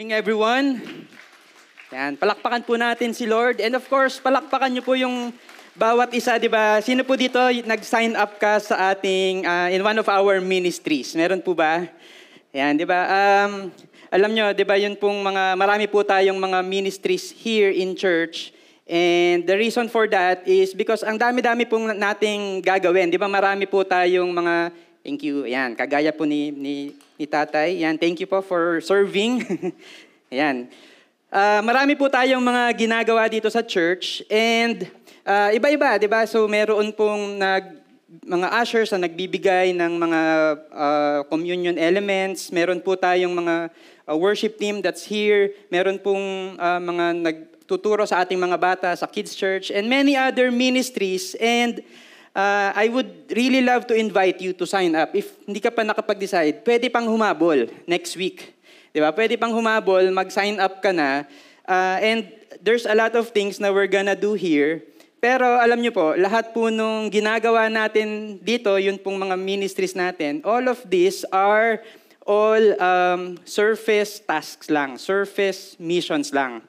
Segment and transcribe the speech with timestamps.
[0.00, 0.80] Morning everyone.
[1.92, 3.60] Yan, palakpakan po natin si Lord.
[3.60, 5.28] And of course, palakpakan niyo po yung
[5.76, 6.80] bawat isa, di ba?
[6.80, 11.12] Sino po dito nag-sign up ka sa ating, uh, in one of our ministries?
[11.12, 11.84] Meron po ba?
[12.56, 13.12] Yan, di ba?
[13.12, 13.68] Um,
[14.08, 18.56] alam nyo, di ba, yun pong mga, marami po tayong mga ministries here in church.
[18.88, 23.12] And the reason for that is because ang dami-dami pong nating gagawin.
[23.12, 24.72] Di ba, marami po tayong mga,
[25.04, 27.80] thank you, yan, kagaya po ni, ni, ni tatay.
[27.84, 29.44] Yan, thank you po for serving.
[30.32, 30.68] yan.
[31.30, 34.90] Uh, marami po tayong mga ginagawa dito sa church and
[35.22, 36.26] uh, iba-iba, 'di ba?
[36.26, 37.78] So meron pong nag
[38.26, 40.20] mga ushers na nagbibigay ng mga
[40.74, 42.50] uh, communion elements.
[42.50, 43.70] Meron po tayong mga
[44.10, 45.54] uh, worship team that's here.
[45.70, 50.50] Meron pong uh, mga nagtuturo sa ating mga bata sa kids church and many other
[50.50, 51.86] ministries and
[52.34, 55.14] uh, I would really love to invite you to sign up.
[55.14, 58.54] If hindi ka pa nakapag-decide, pwede pang humabol next week.
[58.90, 59.14] Di ba?
[59.14, 61.26] Pwede pang humabol, mag-sign up ka na.
[61.66, 62.26] Uh, and
[62.62, 64.82] there's a lot of things na we're gonna do here.
[65.20, 70.40] Pero alam nyo po, lahat po nung ginagawa natin dito, yun pong mga ministries natin,
[70.48, 71.84] all of these are
[72.24, 76.64] all um, surface tasks lang, surface missions lang.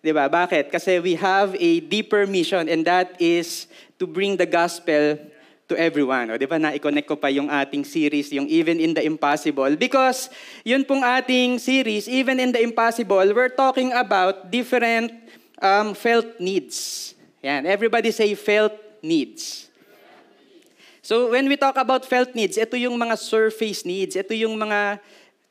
[0.00, 0.32] 'Di ba?
[0.32, 0.72] Bakit?
[0.72, 3.68] Kasi we have a deeper mission and that is
[4.00, 5.20] to bring the gospel
[5.68, 6.32] to everyone.
[6.32, 9.76] O, di ba, na-connect ko pa yung ating series, yung Even in the Impossible.
[9.76, 10.32] Because
[10.64, 15.12] yun pong ating series, Even in the Impossible, we're talking about different
[15.60, 17.12] um, felt needs.
[17.44, 18.72] Yan, everybody say felt
[19.04, 19.68] needs.
[21.04, 24.16] So when we talk about felt needs, ito yung mga surface needs.
[24.16, 25.00] Ito yung mga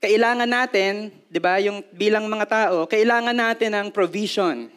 [0.01, 4.71] kailangan natin, di ba, yung bilang mga tao, kailangan natin ng provision.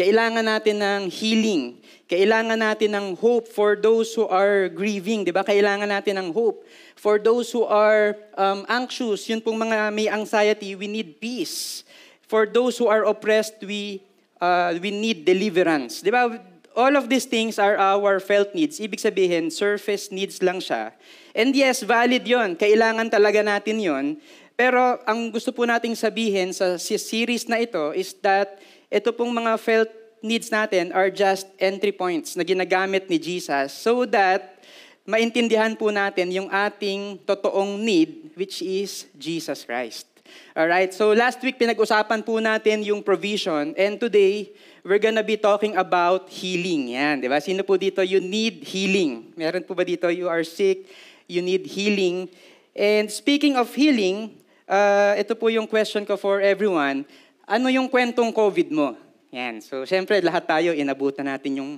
[0.00, 1.76] Kailangan natin ng healing.
[2.08, 5.44] Kailangan natin ng hope for those who are grieving, di ba?
[5.44, 6.64] Kailangan natin ng hope.
[6.96, 11.84] For those who are um, anxious, yun pong mga may anxiety, we need peace.
[12.24, 14.00] For those who are oppressed, we,
[14.40, 16.00] uh, we need deliverance.
[16.00, 16.32] Di ba?
[16.72, 18.80] All of these things are our felt needs.
[18.80, 20.96] Ibig sabihin, surface needs lang siya.
[21.36, 22.56] And yes, valid yon.
[22.56, 24.16] Kailangan talaga natin yon.
[24.56, 28.56] Pero ang gusto po nating sabihin sa series na ito is that
[28.90, 29.90] ito pong mga felt
[30.20, 34.60] needs natin are just entry points na ginagamit ni Jesus so that
[35.06, 40.10] maintindihan po natin yung ating totoong need, which is Jesus Christ.
[40.54, 44.50] Alright, so last week pinag-usapan po natin yung provision and today
[44.82, 46.94] we're gonna be talking about healing.
[46.94, 47.38] Yan, di ba?
[47.38, 49.34] Sino po dito, you need healing.
[49.38, 50.86] Meron po ba dito, you are sick,
[51.30, 52.26] you need healing.
[52.74, 54.38] And speaking of healing,
[54.70, 57.06] uh, ito po yung question ko for everyone.
[57.50, 58.94] Ano yung kwentong COVID mo?
[59.34, 59.58] Yan.
[59.58, 61.70] So, syempre, lahat tayo, inabutan natin yung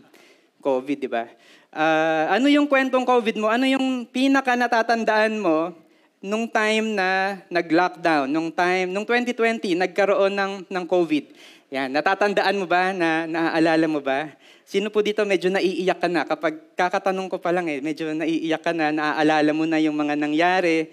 [0.60, 1.24] COVID, di ba?
[1.72, 3.48] Uh, ano yung kwentong COVID mo?
[3.48, 5.72] Ano yung pinaka natatandaan mo
[6.20, 8.28] nung time na nag-lockdown?
[8.28, 11.24] Nung time, nung 2020, nagkaroon ng, ng COVID?
[11.72, 11.88] Yan.
[11.88, 12.92] Natatandaan mo ba?
[12.92, 14.28] Na, naaalala mo ba?
[14.68, 16.28] Sino po dito medyo naiiyak ka na?
[16.28, 20.20] Kapag kakatanong ko pa lang eh, medyo naiiyak ka na, naaalala mo na yung mga
[20.20, 20.92] nangyari.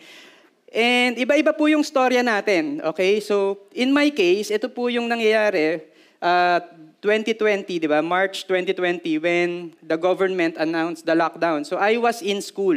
[0.69, 2.81] And iba-iba po yung storya natin.
[2.93, 3.17] Okay?
[3.19, 5.81] So, in my case, ito po yung nangyayari
[6.21, 6.59] uh,
[7.01, 8.03] 2020, di ba?
[8.03, 11.63] March 2020 when the government announced the lockdown.
[11.63, 12.75] So I was in school,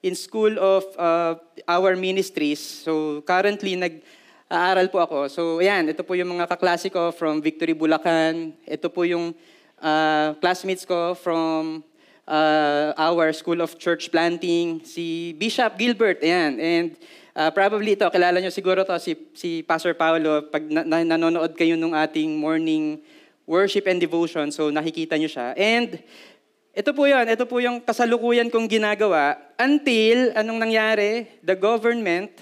[0.00, 1.36] in school of uh,
[1.68, 2.60] our ministries.
[2.60, 5.18] So currently nag-aaral po ako.
[5.28, 8.56] So ayan, ito po yung mga kaklase ko from Victory Bulacan.
[8.64, 9.36] Ito po yung
[9.84, 11.84] uh, classmates ko from
[12.24, 16.56] uh, our School of Church Planting, si Bishop Gilbert, ayan.
[16.56, 16.88] And
[17.38, 20.50] Uh, probably ito, kilala nyo siguro to si, si Pastor Paulo.
[20.50, 22.98] Pag na, na, nanonood kayo nung ating morning
[23.46, 25.54] worship and devotion, so nakikita nyo siya.
[25.54, 26.02] And
[26.74, 31.30] ito po yun, ito po yung kasalukuyan kong ginagawa until, anong nangyari?
[31.46, 32.34] The government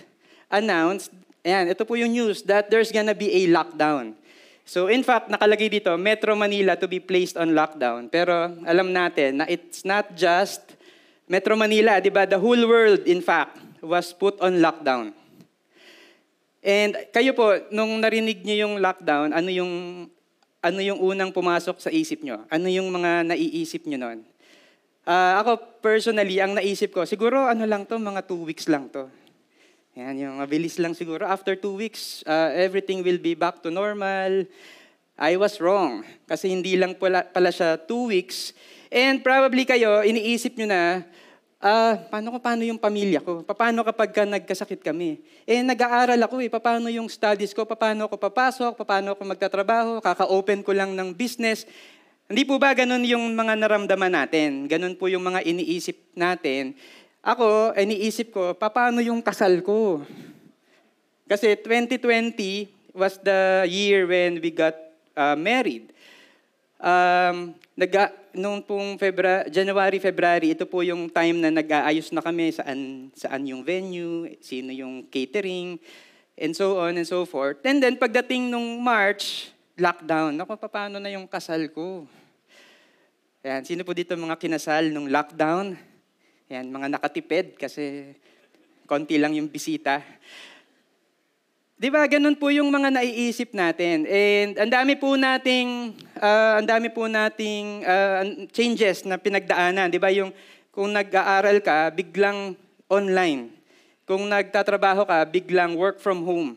[0.48, 1.12] announced,
[1.44, 4.16] ayan, ito po yung news that there's gonna be a lockdown.
[4.64, 8.08] So in fact, nakalagay dito, Metro Manila to be placed on lockdown.
[8.08, 8.32] Pero
[8.64, 10.72] alam natin na it's not just
[11.28, 12.24] Metro Manila, di ba?
[12.24, 15.14] The whole world, in fact, was put on lockdown.
[16.66, 19.72] And kayo po, nung narinig niyo yung lockdown, ano yung,
[20.58, 22.43] ano yung unang pumasok sa isip niyo?
[22.50, 24.26] Ano yung mga naiisip niyo noon?
[25.06, 29.06] Uh, ako personally, ang naisip ko, siguro ano lang to, mga two weeks lang to.
[29.94, 31.22] Yan, yung mabilis lang siguro.
[31.25, 34.44] After two weeks, uh, everything will be back to normal.
[35.16, 36.05] I was wrong.
[36.28, 38.52] Kasi hindi lang pala, pala siya two weeks.
[38.90, 41.06] And probably kayo, iniisip nyo na,
[41.61, 43.44] ah, paano ko, paano yung pamilya ko?
[43.44, 45.20] Paano kapag ka nagkasakit kami?
[45.44, 46.50] Eh, nag-aaral ako eh.
[46.53, 47.64] Paano yung studies ko?
[47.64, 48.73] Paano ako papasok?
[48.82, 49.91] Paano ako magtatrabaho?
[50.05, 51.64] Kaka-open ko lang ng business.
[52.26, 54.67] Hindi po ba ganun yung mga naramdaman natin?
[54.67, 56.75] Ganun po yung mga iniisip natin.
[57.23, 60.02] Ako, iniisip ko, paano yung kasal ko?
[61.26, 64.73] Kasi 2020, was the year when we got
[65.12, 65.93] uh, married.
[66.76, 67.93] Um, nag
[68.37, 73.49] nung pong February, January, February, ito po yung time na nag-aayos na kami saan, saan
[73.49, 75.81] yung venue, sino yung catering,
[76.37, 77.64] and so on and so forth.
[77.64, 80.37] And then pagdating nung March, lockdown.
[80.40, 82.05] Ako, paano na yung kasal ko?
[83.44, 85.76] Ayan, sino po dito mga kinasal nung lockdown?
[86.49, 88.12] Ayan, mga nakatipid kasi
[88.84, 90.00] konti lang yung bisita.
[91.76, 94.08] Di ba, ganun po yung mga naiisip natin.
[94.08, 98.22] And ang dami po nating, uh, ang dami po nating uh,
[98.52, 99.92] changes na pinagdaanan.
[99.92, 100.32] Di ba, yung
[100.74, 102.56] kung nag-aaral ka, biglang
[102.90, 103.52] online.
[104.04, 106.56] Kung nagtatrabaho ka, biglang work from home.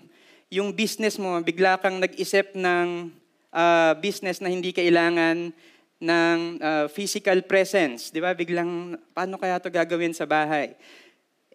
[0.51, 3.13] Yung business mo, bigla kang nag-isip ng
[3.53, 5.53] uh, business na hindi kailangan
[5.99, 8.11] ng uh, physical presence.
[8.11, 10.75] Di ba, biglang, paano kaya to gagawin sa bahay?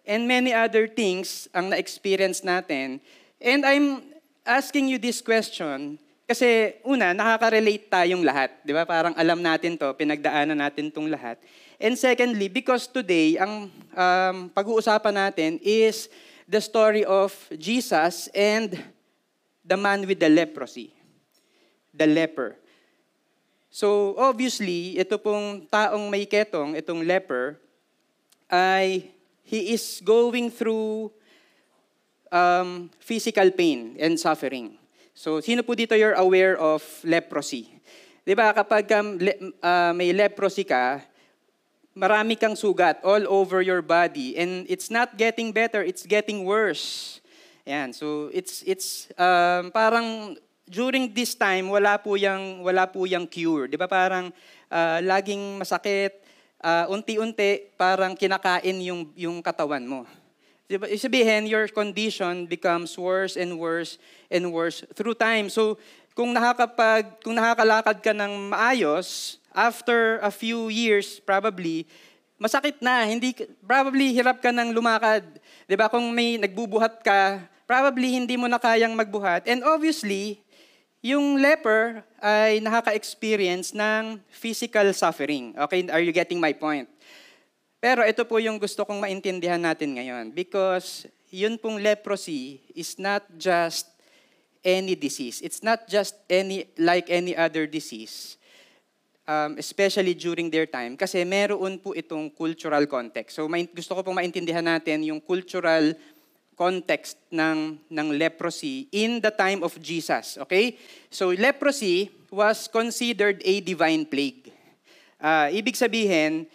[0.05, 3.01] And many other things ang na-experience natin
[3.45, 4.01] And I'm
[4.41, 8.49] asking you this question kasi una, nakaka-relate tayong lahat.
[8.65, 8.81] Di ba?
[8.81, 11.37] Parang alam natin to, pinagdaanan natin tong lahat.
[11.77, 16.09] And secondly, because today, ang um, pag-uusapan natin is
[16.49, 18.73] the story of Jesus and
[19.61, 20.89] the man with the leprosy.
[21.93, 22.57] The leper.
[23.69, 27.59] So obviously, ito pong taong may ketong, itong leper,
[28.49, 29.13] ay
[29.45, 31.11] he is going through
[32.31, 34.79] um, physical pain and suffering.
[35.15, 37.71] So, sino po dito you're aware of leprosy?
[38.27, 39.31] Di ba, kapag um, le,
[39.63, 40.99] uh, may leprosy ka,
[41.95, 47.23] marami kang sugat all over your body and it's not getting better, it's getting worse.
[47.63, 50.35] Yan, so it's it's um, parang
[50.67, 53.87] during this time wala po yang wala po yang cure, 'di ba?
[53.87, 54.29] Parang
[54.67, 56.19] uh, laging masakit,
[56.59, 60.03] uh, unti-unti parang kinakain yung yung katawan mo.
[60.65, 60.89] Diba?
[60.97, 64.01] Sabihin, your condition becomes worse and worse
[64.33, 65.45] and worse through time.
[65.49, 65.77] So,
[66.17, 71.85] kung nakakapag kung nakakalakad ka ng maayos, after a few years probably
[72.41, 73.31] masakit na, hindi
[73.63, 75.23] probably hirap ka nang lumakad.
[75.69, 75.85] 'Di ba?
[75.85, 79.45] Kung may nagbubuhat ka, probably hindi mo na kayang magbuhat.
[79.45, 80.41] And obviously,
[81.05, 85.53] yung leper ay nakaka-experience ng physical suffering.
[85.53, 86.89] Okay, are you getting my point?
[87.85, 93.21] Pero ito po yung gusto kong maintindihan natin ngayon because yun pong leprosy is not
[93.37, 93.85] just
[94.65, 95.37] any disease.
[95.45, 98.41] It's not just any like any other disease.
[99.29, 103.37] Um, especially during their time kasi meron po itong cultural context.
[103.37, 105.93] So may, gusto ko pong maintindihan natin yung cultural
[106.57, 110.73] context ng ng leprosy in the time of Jesus, okay?
[111.13, 114.49] So leprosy was considered a divine plague.
[115.21, 116.49] Uh, ibig sabihin,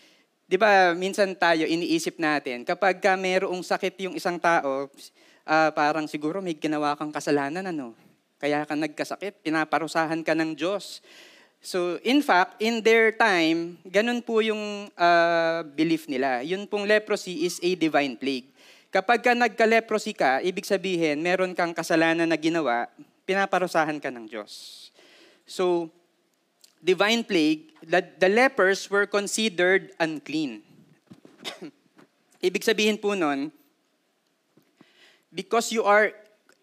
[0.50, 4.90] Di ba, minsan tayo iniisip natin, kapag ka mayroong sakit yung isang tao,
[5.46, 7.94] uh, parang siguro may ginawa kang kasalanan, ano?
[8.42, 11.06] Kaya ka nagkasakit, pinaparusahan ka ng Diyos.
[11.62, 16.42] So, in fact, in their time, ganun po yung uh, belief nila.
[16.42, 18.50] Yun pong leprosy is a divine plague.
[18.90, 22.90] Kapag ka nagka-leprosy ka, ibig sabihin, meron kang kasalanan na ginawa,
[23.22, 24.90] pinaparusahan ka ng Diyos.
[25.46, 25.94] So,
[26.82, 30.62] divine plague, the, the lepers were considered unclean.
[32.42, 33.52] Ibig sabihin po nun,
[35.32, 36.12] because you are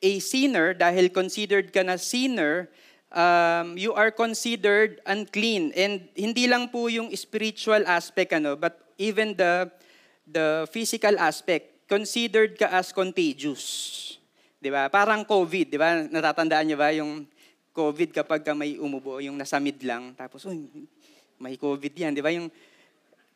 [0.01, 2.69] a sinner, dahil considered ka na sinner,
[3.13, 5.73] um, you are considered unclean.
[5.73, 9.69] And hindi lang po yung spiritual aspect, ano, but even the,
[10.25, 14.18] the physical aspect, considered ka as contagious.
[14.57, 14.89] Di ba?
[14.89, 16.03] Parang COVID, di ba?
[16.03, 17.23] Natatandaan niyo ba yung
[17.77, 20.65] COVID kapag ka may umubo, yung nasa mid lang, tapos, uy,
[21.37, 22.33] may COVID yan, di ba?
[22.33, 22.49] Yung,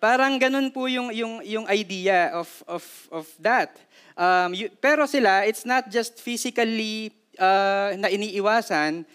[0.01, 2.81] parang ganun po yung, yung, yung idea of, of,
[3.13, 3.77] of that.
[4.17, 9.05] Um, you, pero sila, it's not just physically uh, na iniiwasan,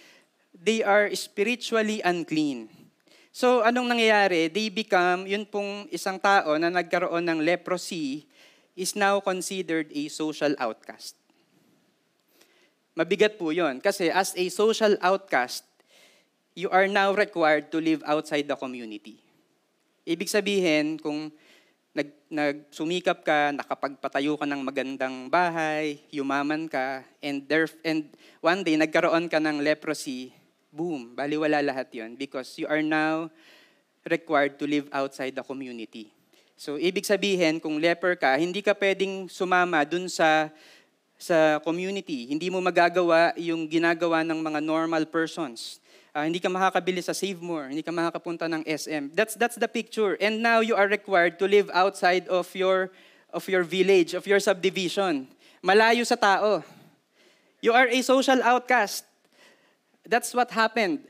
[0.54, 2.70] they are spiritually unclean.
[3.34, 4.48] So, anong nangyayari?
[4.48, 8.24] They become, yun pong isang tao na nagkaroon ng leprosy
[8.78, 11.18] is now considered a social outcast.
[12.96, 15.68] Mabigat po yon Kasi as a social outcast,
[16.56, 19.20] you are now required to live outside the community.
[20.08, 21.28] Ibig sabihin, kung
[21.92, 28.08] nag, nagsumikap ka, nakapagpatayo ka ng magandang bahay, yumaman ka, and, there, and
[28.40, 30.32] one day nagkaroon ka ng leprosy,
[30.72, 33.28] boom, baliwala lahat yon because you are now
[34.08, 36.08] required to live outside the community.
[36.56, 40.48] So, ibig sabihin, kung leper ka, hindi ka pwedeng sumama dun sa
[41.16, 42.28] sa community.
[42.28, 45.80] Hindi mo magagawa yung ginagawa ng mga normal persons.
[46.16, 49.12] Uh, hindi ka makakabili sa Save More, hindi ka makakapunta ng SM.
[49.12, 50.16] That's that's the picture.
[50.16, 52.88] And now you are required to live outside of your
[53.36, 55.28] of your village, of your subdivision.
[55.60, 56.64] Malayo sa tao.
[57.60, 59.04] You are a social outcast.
[60.08, 61.00] that's what happened.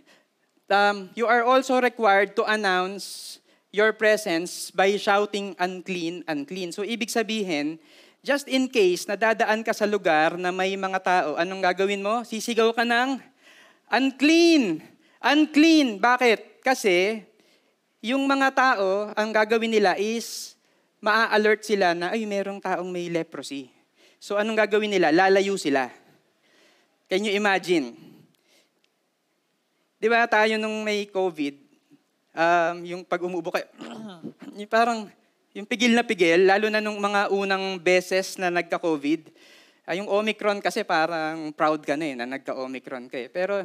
[0.68, 3.38] Um, you are also required to announce
[3.70, 6.72] your presence by shouting unclean, unclean.
[6.72, 7.78] So ibig sabihin,
[8.26, 12.26] just in case nadadaan ka sa lugar na may mga tao, anong gagawin mo?
[12.26, 13.22] Sisigaw ka ng
[13.86, 14.82] unclean,
[15.22, 16.02] unclean.
[16.02, 16.58] Bakit?
[16.58, 17.22] Kasi
[18.02, 20.58] yung mga tao, ang gagawin nila is
[20.98, 23.70] maa-alert sila na, ay, merong taong may leprosy.
[24.18, 25.14] So anong gagawin nila?
[25.14, 25.86] Lalayo sila.
[27.06, 27.94] Can you imagine?
[30.02, 31.54] Di ba tayo nung may COVID,
[32.34, 33.70] um, yung pag umubo kayo,
[34.66, 35.06] parang
[35.56, 39.32] yung pigil na pigil, lalo na nung mga unang beses na nagka-COVID,
[39.88, 43.32] uh, yung Omicron kasi parang proud ka na eh, na nagka-Omicron ka eh.
[43.32, 43.64] Pero,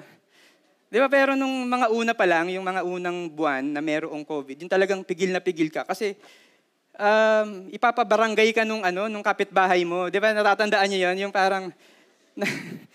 [0.88, 4.64] di ba, pero nung mga una pa lang, yung mga unang buwan na merong COVID,
[4.64, 5.84] yung talagang pigil na pigil ka.
[5.84, 6.16] Kasi,
[6.96, 10.08] um, ipapabarangay ka nung, ano, nung kapitbahay mo.
[10.08, 11.28] Di ba, natatandaan niyo yun?
[11.28, 11.76] Yung parang,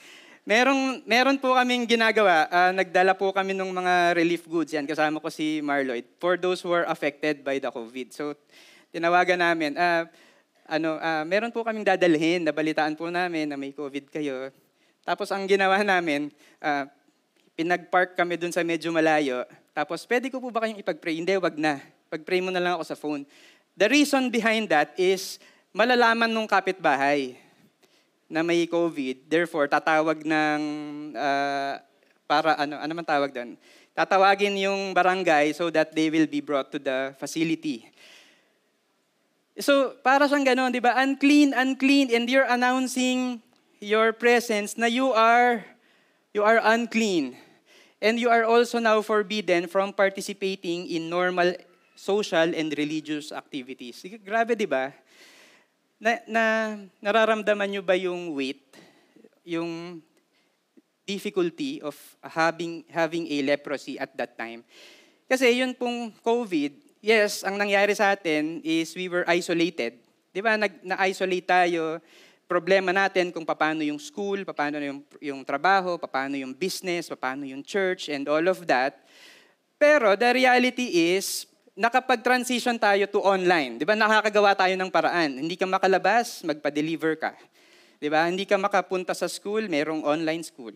[0.46, 2.46] Meron, meron po kaming ginagawa.
[2.46, 4.70] Uh, nagdala po kami ng mga relief goods.
[4.78, 6.06] Yan, kasama ko si Marloyd.
[6.22, 8.14] For those who are affected by the COVID.
[8.14, 8.30] So,
[8.96, 9.76] tinawagan namin.
[9.76, 10.08] Uh,
[10.64, 12.48] ano, uh, meron po kaming dadalhin.
[12.48, 14.48] Nabalitaan po namin na may COVID kayo.
[15.04, 16.32] Tapos, ang ginawa namin,
[16.64, 16.88] uh,
[17.52, 19.44] pinag-park kami dun sa medyo malayo.
[19.76, 21.20] Tapos, pwede ko po ba kayong ipag-pray?
[21.20, 21.84] Hindi, wag na.
[22.08, 23.28] Pag-pray mo na lang ako sa phone.
[23.76, 25.36] The reason behind that is
[25.76, 27.36] malalaman nung kapitbahay
[28.26, 30.60] na may COVID, therefore tatawag ng
[31.14, 31.78] uh,
[32.26, 33.54] para ano ano man tawag doon.
[33.94, 37.86] Tatawagin yung barangay so that they will be brought to the facility.
[39.56, 40.92] So, para siyang gano'n, di ba?
[41.00, 43.40] Unclean, unclean, and you're announcing
[43.80, 45.64] your presence na you are,
[46.36, 47.40] you are unclean.
[47.96, 51.56] And you are also now forbidden from participating in normal
[51.96, 54.04] social and religious activities.
[54.20, 54.92] Grabe, di ba?
[55.96, 56.44] Na, na
[57.00, 58.76] nararamdaman nyo ba yung weight,
[59.40, 60.04] yung
[61.08, 64.60] difficulty of having having a leprosy at that time?
[65.24, 69.98] Kasi yun pong COVID, yes, ang nangyari sa atin is we were isolated.
[70.30, 72.00] Di ba, Nag, na-isolate tayo,
[72.46, 77.64] problema natin kung paano yung school, paano yung, yung trabaho, paano yung business, paano yung
[77.66, 79.02] church, and all of that.
[79.76, 81.44] Pero the reality is,
[81.76, 83.76] nakapag-transition tayo to online.
[83.76, 83.92] Di ba?
[83.92, 85.44] Nakakagawa tayo ng paraan.
[85.44, 87.36] Hindi ka makalabas, magpa-deliver ka.
[88.00, 88.24] Di ba?
[88.24, 90.72] Hindi ka makapunta sa school, merong online school.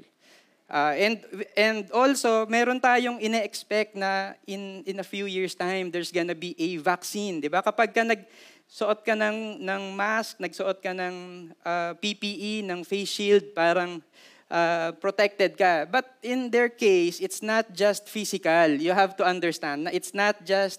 [0.70, 1.16] Uh, and
[1.58, 6.54] and also meron tayong ine-expect na in in a few years time there's gonna be
[6.62, 7.58] a vaccine, 'di ba?
[7.58, 13.10] Kapag ka nagsuot ka ng ng mask, nagsuot ka ng uh, ah, PPE, ng face
[13.10, 13.98] shield, parang
[14.46, 15.90] uh, protected ka.
[15.90, 18.78] But in their case, it's not just physical.
[18.78, 20.78] You have to understand na it's not just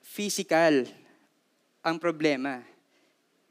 [0.00, 0.88] physical
[1.84, 2.64] ang problema.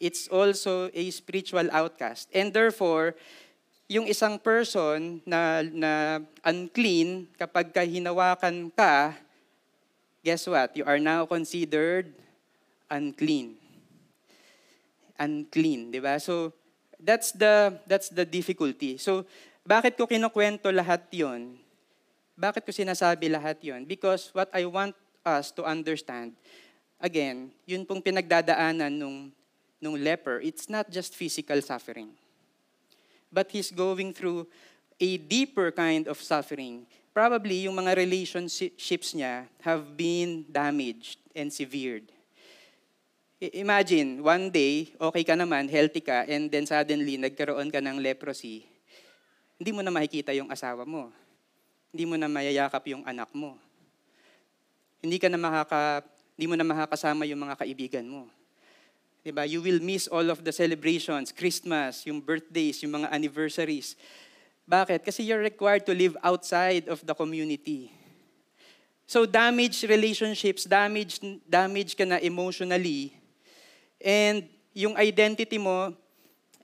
[0.01, 2.27] It's also a spiritual outcast.
[2.33, 3.13] And therefore,
[3.91, 9.13] yung isang person na, na unclean, kapag kahinawakan ka,
[10.23, 10.71] guess what?
[10.75, 12.15] You are now considered
[12.87, 13.59] unclean.
[15.19, 16.17] Unclean, di ba?
[16.17, 16.55] So,
[16.95, 18.95] that's the, that's the difficulty.
[18.95, 19.27] So,
[19.67, 21.59] bakit ko kinukwento lahat yon?
[22.39, 23.83] Bakit ko sinasabi lahat yon?
[23.83, 24.95] Because what I want
[25.27, 26.33] us to understand,
[27.03, 29.31] again, yun pong pinagdadaanan nung,
[29.83, 32.22] nung leper, it's not just physical suffering.
[33.33, 34.45] But he's going through
[35.01, 36.85] a deeper kind of suffering.
[37.09, 42.05] Probably yung mga relationships niya have been damaged and severed.
[43.41, 48.63] Imagine, one day, okay ka naman, healthy ka, and then suddenly, nagkaroon ka ng leprosy.
[49.59, 51.11] Hindi mo na makikita yung asawa mo.
[51.91, 53.59] Hindi mo na mayayakap yung anak mo
[55.03, 56.07] hindi ka na makaka,
[56.39, 58.31] hindi mo na makakasama yung mga kaibigan mo.
[59.23, 59.47] Diba?
[59.47, 63.95] You will miss all of the celebrations, Christmas, yung birthdays, yung mga anniversaries.
[64.67, 64.99] Bakit?
[65.03, 67.91] Kasi you're required to live outside of the community.
[69.07, 73.15] So damaged relationships, damaged, damaged ka na emotionally,
[73.99, 75.95] and yung identity mo,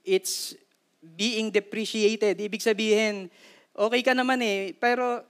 [0.04, 0.56] it's
[1.00, 2.36] being depreciated.
[2.40, 3.30] Ibig sabihin,
[3.72, 5.24] okay ka naman eh, pero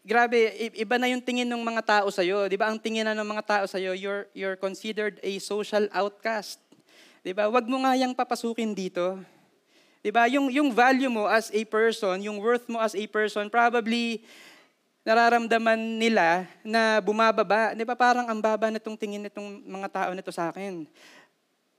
[0.00, 0.36] grabe,
[0.74, 2.48] iba na yung tingin ng mga tao sa'yo.
[2.48, 2.72] Di ba?
[2.72, 6.60] Ang tingin na ng mga tao sa'yo, you're, you're considered a social outcast.
[7.20, 7.48] Di ba?
[7.52, 9.20] Huwag mo nga yung papasukin dito.
[10.00, 10.24] Di ba?
[10.32, 14.24] Yung, yung value mo as a person, yung worth mo as a person, probably
[15.04, 17.76] nararamdaman nila na bumababa.
[17.76, 17.92] Di ba?
[17.92, 20.88] Parang ang baba na itong tingin nitong mga tao nito sa akin.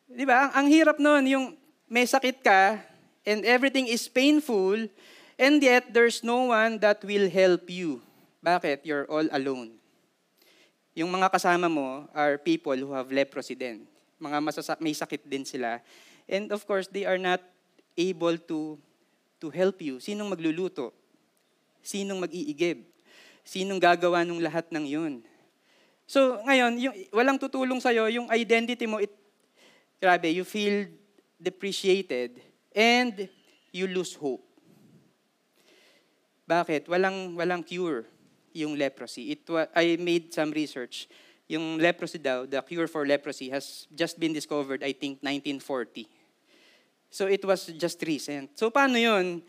[0.05, 0.49] Di ba?
[0.49, 1.45] Ang, ang hirap nun, yung
[1.89, 2.77] may sakit ka,
[3.25, 4.77] and everything is painful,
[5.37, 8.01] and yet there's no one that will help you.
[8.41, 8.81] Bakit?
[8.89, 9.77] You're all alone.
[10.97, 13.85] Yung mga kasama mo are people who have leprosy din.
[14.17, 15.79] Mga masasa- may sakit din sila.
[16.25, 17.39] And of course, they are not
[17.95, 18.81] able to
[19.41, 20.01] to help you.
[20.01, 20.93] Sinong magluluto?
[21.81, 22.85] Sinong mag-iigib?
[23.41, 25.13] Sinong gagawa ng lahat ng yun?
[26.05, 29.09] So, ngayon, yung, walang tutulong sa'yo, yung identity mo, it,
[29.97, 30.85] grabe, you feel
[31.41, 32.37] depreciated
[32.75, 33.25] and
[33.73, 34.43] you lose hope.
[36.45, 36.85] Bakit?
[36.85, 38.05] Walang, walang cure
[38.53, 39.31] yung leprosy.
[39.31, 41.07] It wa- I made some research.
[41.51, 46.07] Yung leprosy daw, the cure for leprosy has just been discovered, I think, 1940.
[47.11, 48.55] So it was just recent.
[48.55, 49.43] So paano yun?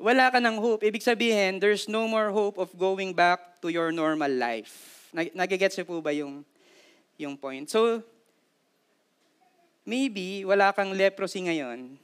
[0.00, 0.82] Wala ka ng hope.
[0.82, 5.06] Ibig sabihin, there's no more hope of going back to your normal life.
[5.12, 6.40] Nag- Nagigets po ba yung,
[7.20, 7.68] yung point?
[7.68, 8.00] So,
[9.84, 12.00] maybe wala kang leprosy ngayon,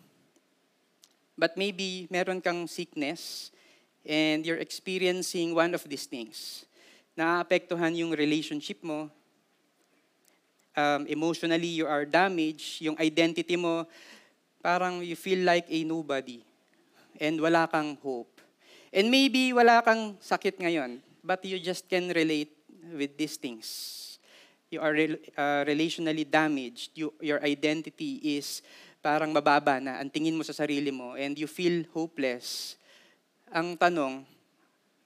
[1.38, 3.50] but maybe meron kang sickness
[4.06, 6.64] and you're experiencing one of these things.
[7.18, 9.10] Naapektuhan yung relationship mo,
[10.78, 13.86] um, emotionally you are damaged, yung identity mo,
[14.62, 16.42] parang you feel like a nobody
[17.18, 18.40] and wala kang hope.
[18.94, 22.54] And maybe wala kang sakit ngayon, but you just can relate
[22.94, 23.66] with these things.
[24.70, 26.94] You are rel- uh, relationally damaged.
[26.94, 28.62] You, your identity is
[29.02, 32.77] parang mababa na ang tingin mo sa sarili mo and you feel hopeless.
[33.48, 34.28] Ang tanong,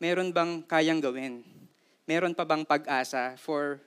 [0.02, 1.46] meron bang kayang gawin?
[2.10, 3.78] Meron pa bang pag-asa for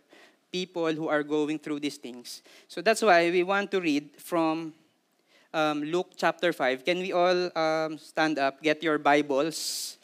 [0.48, 2.40] people who are going through these things?
[2.72, 4.72] So that's why we want to read from
[5.52, 6.88] um, Luke chapter 5.
[6.88, 10.00] Can we all um, stand up, get your Bibles?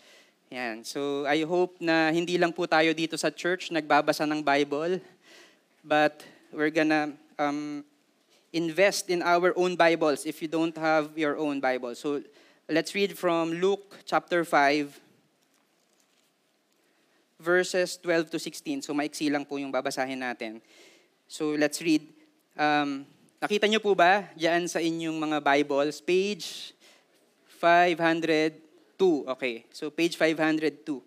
[0.52, 0.84] Yan.
[0.84, 5.00] So I hope na hindi lang po tayo dito sa church nagbabasa ng Bible,
[5.80, 7.88] but we're gonna um,
[8.52, 11.96] invest in our own Bibles if you don't have your own Bible.
[11.96, 12.20] So
[12.72, 15.00] let's read from Luke chapter 5,
[17.40, 18.82] verses 12 to 16.
[18.88, 20.64] So maiksi lang po yung babasahin natin.
[21.28, 22.08] So let's read.
[22.56, 23.04] Um,
[23.44, 26.00] nakita niyo po ba diyan sa inyong mga Bibles?
[26.00, 26.72] Page
[27.60, 29.28] 502.
[29.36, 29.68] Okay.
[29.76, 31.04] So page 502.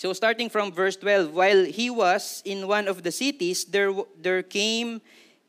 [0.00, 4.42] So starting from verse 12, while he was in one of the cities, there, there
[4.42, 4.98] came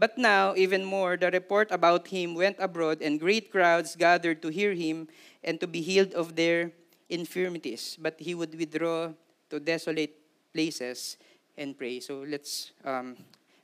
[0.00, 4.48] But now, even more, the report about him went abroad, and great crowds gathered to
[4.48, 5.12] hear him
[5.44, 6.72] and to be healed of their
[7.10, 8.00] infirmities.
[8.00, 9.12] But he would withdraw
[9.50, 10.16] to desolate
[10.56, 11.18] places
[11.52, 12.00] and pray.
[12.00, 13.14] So let's um,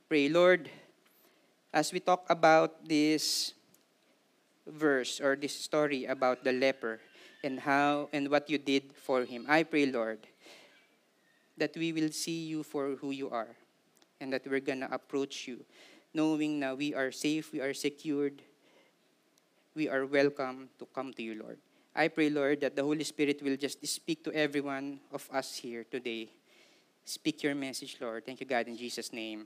[0.07, 0.29] pray.
[0.29, 0.69] Lord,
[1.73, 3.57] as we talk about this
[4.67, 7.01] verse or this story about the leper
[7.43, 10.19] and how and what you did for him, I pray, Lord,
[11.57, 13.57] that we will see you for who you are
[14.21, 15.65] and that we're going to approach you
[16.17, 18.41] knowing that we are safe, we are secured,
[19.77, 21.61] we are welcome to come to you, Lord.
[21.93, 25.61] I pray, Lord, that the Holy Spirit will just speak to every one of us
[25.61, 26.33] here today.
[27.05, 28.25] Speak your message, Lord.
[28.25, 29.45] Thank you, God, in Jesus' name.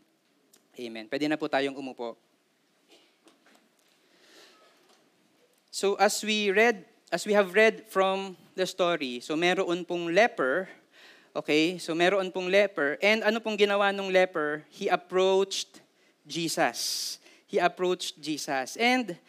[0.79, 1.11] Amen.
[1.11, 2.15] Pwede na po tayong umupo.
[5.67, 10.71] So as we read, as we have read from the story, so meron pong leper,
[11.35, 11.75] okay?
[11.83, 14.63] So meron pong leper, and ano pong ginawa ng leper?
[14.71, 15.83] He approached
[16.31, 17.19] Jesus.
[17.43, 18.79] He approached Jesus.
[18.79, 19.19] And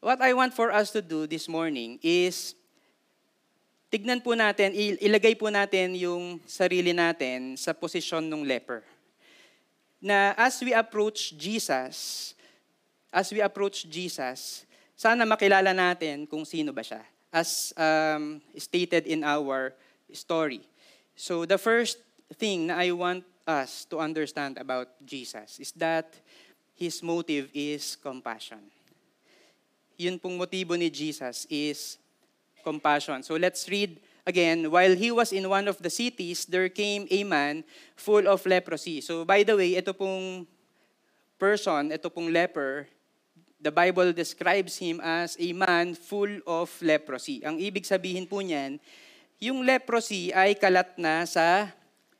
[0.00, 2.56] what I want for us to do this morning is
[3.92, 8.80] tignan po natin, ilagay po natin yung sarili natin sa posisyon ng leper.
[10.00, 12.32] Na as we approach Jesus,
[13.12, 14.64] as we approach Jesus,
[14.96, 17.04] sana makilala natin kung sino ba siya.
[17.28, 19.76] As um, stated in our
[20.16, 20.64] story.
[21.12, 22.00] So the first
[22.40, 26.14] thing na I want us to understand about Jesus is that
[26.78, 28.62] his motive is compassion.
[29.98, 31.98] Yun pong motibo ni Jesus is
[32.62, 33.26] compassion.
[33.26, 34.70] So let's read again.
[34.70, 37.66] While he was in one of the cities, there came a man
[37.98, 39.02] full of leprosy.
[39.02, 40.46] So by the way, ito pong
[41.36, 42.86] person, ito pong leper,
[43.60, 47.44] the Bible describes him as a man full of leprosy.
[47.44, 48.80] Ang ibig sabihin po niyan,
[49.36, 51.68] yung leprosy ay kalat na sa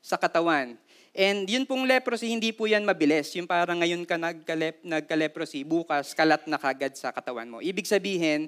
[0.01, 0.77] sa katawan.
[1.11, 3.35] And yun pong leprosy, hindi po yan mabilis.
[3.35, 7.59] Yung parang ngayon ka nagkalep, nagka-leprosy, bukas kalat na kagad sa katawan mo.
[7.59, 8.47] Ibig sabihin,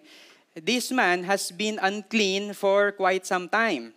[0.55, 3.91] this man has been unclean for quite some time.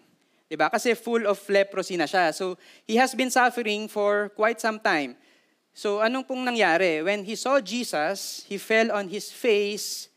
[0.49, 0.69] Diba?
[0.69, 2.33] Kasi full of leprosy na siya.
[2.33, 2.57] So,
[2.89, 5.17] he has been suffering for quite some time.
[5.73, 7.05] So, anong pong nangyari?
[7.05, 10.09] When he saw Jesus, he fell on his face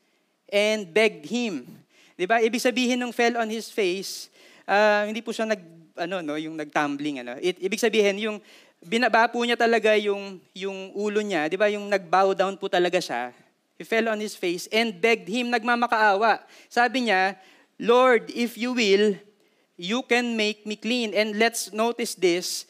[0.48, 1.68] and begged him.
[2.16, 2.40] Diba?
[2.40, 4.32] Ibig sabihin nung fell on his face,
[4.68, 5.60] ah, hindi po siya nag,
[5.98, 7.26] ano, no, yung nag-tumbling.
[7.26, 7.34] Ano.
[7.42, 8.38] It, ibig sabihin, yung
[8.78, 13.02] binaba po niya talaga yung, yung ulo niya, di ba, yung nag-bow down po talaga
[13.02, 13.34] siya.
[13.78, 16.42] He fell on his face and begged him, nagmamakaawa.
[16.66, 17.38] Sabi niya,
[17.78, 19.14] Lord, if you will,
[19.78, 21.14] you can make me clean.
[21.14, 22.66] And let's notice this.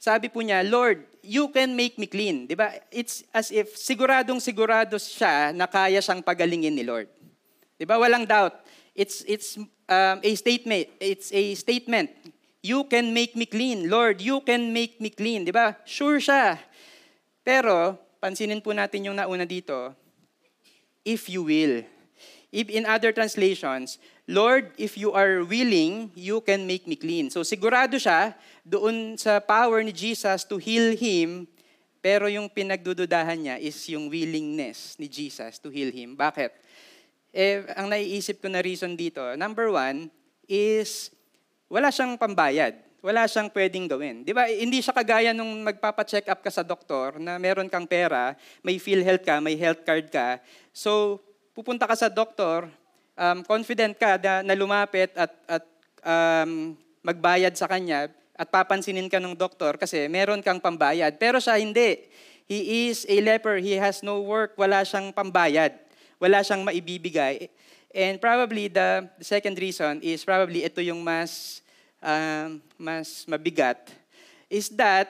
[0.00, 2.48] Sabi po niya, Lord, you can make me clean.
[2.48, 2.72] Di ba?
[2.88, 7.12] It's as if siguradong sigurado siya na kaya siyang pagalingin ni Lord.
[7.76, 8.00] Di ba?
[8.00, 8.64] Walang doubt.
[8.96, 10.86] It's, it's um, a statement.
[11.00, 12.12] It's a statement.
[12.62, 13.88] You can make me clean.
[13.88, 15.48] Lord, you can make me clean.
[15.48, 15.74] Di ba?
[15.88, 16.60] Sure siya.
[17.42, 19.96] Pero, pansinin po natin yung nauna dito,
[21.02, 21.86] if you will.
[22.48, 27.28] If in other translations, Lord, if you are willing, you can make me clean.
[27.32, 31.48] So sigurado siya doon sa power ni Jesus to heal him,
[32.00, 36.16] pero yung pinagdududahan niya is yung willingness ni Jesus to heal him.
[36.16, 36.52] Bakit?
[37.32, 40.08] Eh, ang naiisip ko na reason dito, number one,
[40.48, 41.12] is
[41.68, 42.74] wala siyang pambayad.
[42.98, 44.26] Wala siyang pwedeng gawin.
[44.26, 44.50] Di ba?
[44.50, 49.22] Hindi siya kagaya nung magpapa-check up ka sa doktor na meron kang pera, may PhilHealth
[49.22, 50.42] ka, may health card ka.
[50.74, 51.22] So,
[51.54, 52.66] pupunta ka sa doktor,
[53.14, 55.64] um, confident ka na, na lumapit at, at
[56.02, 56.74] um,
[57.06, 61.14] magbayad sa kanya at papansinin ka ng doktor kasi meron kang pambayad.
[61.18, 62.02] Pero siya hindi.
[62.48, 63.60] He is a leper.
[63.60, 64.58] He has no work.
[64.58, 65.87] Wala siyang pambayad.
[66.18, 67.46] Wala siyang maibibigay.
[67.94, 71.62] And probably the, second reason is probably ito yung mas
[72.04, 73.90] um, mas mabigat
[74.52, 75.08] is that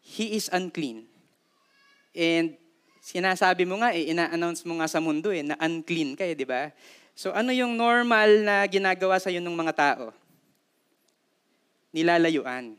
[0.00, 1.04] he is unclean.
[2.14, 2.54] And
[3.02, 6.46] sinasabi mo nga, eh, ina-announce mo nga sa mundo eh, na unclean ka eh, di
[6.46, 6.70] ba?
[7.16, 10.12] So ano yung normal na ginagawa sa iyo ng mga tao?
[11.90, 12.76] Nilalayuan.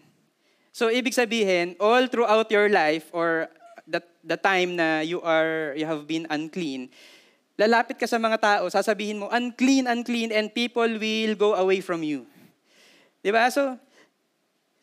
[0.70, 3.50] So ibig sabihin, all throughout your life or
[4.28, 6.92] the, time na you are you have been unclean,
[7.58, 12.06] lalapit ka sa mga tao, sasabihin mo, unclean, unclean, and people will go away from
[12.06, 12.28] you.
[13.26, 13.50] Di ba?
[13.50, 13.80] So,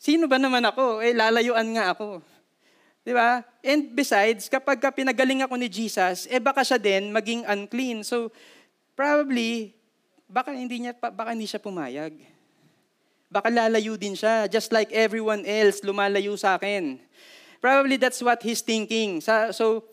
[0.00, 0.98] sino ba naman ako?
[0.98, 2.18] Eh, lalayuan nga ako.
[3.07, 3.46] Di ba?
[3.62, 8.02] And besides, kapag ka pinagaling ako ni Jesus, eh baka siya din maging unclean.
[8.02, 8.35] So,
[8.98, 9.76] probably,
[10.26, 12.16] baka hindi, niya, baka hindi siya pumayag.
[13.30, 16.98] Baka lalayo din siya, just like everyone else lumalayo sa akin.
[17.64, 19.24] Probably that's what he's thinking.
[19.24, 19.88] So,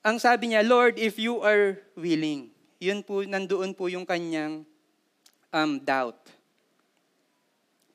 [0.00, 2.48] ang sabi niya, Lord, if you are willing,
[2.80, 4.64] yun po, nandoon po yung kanyang
[5.52, 6.16] um, doubt.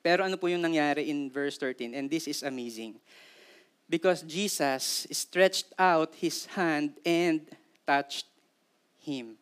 [0.06, 1.98] Pero ano po yung nangyari in verse 13?
[1.98, 2.94] And this is amazing.
[3.90, 7.42] Because Jesus stretched out his hand and
[7.82, 8.30] touched
[9.02, 9.34] him.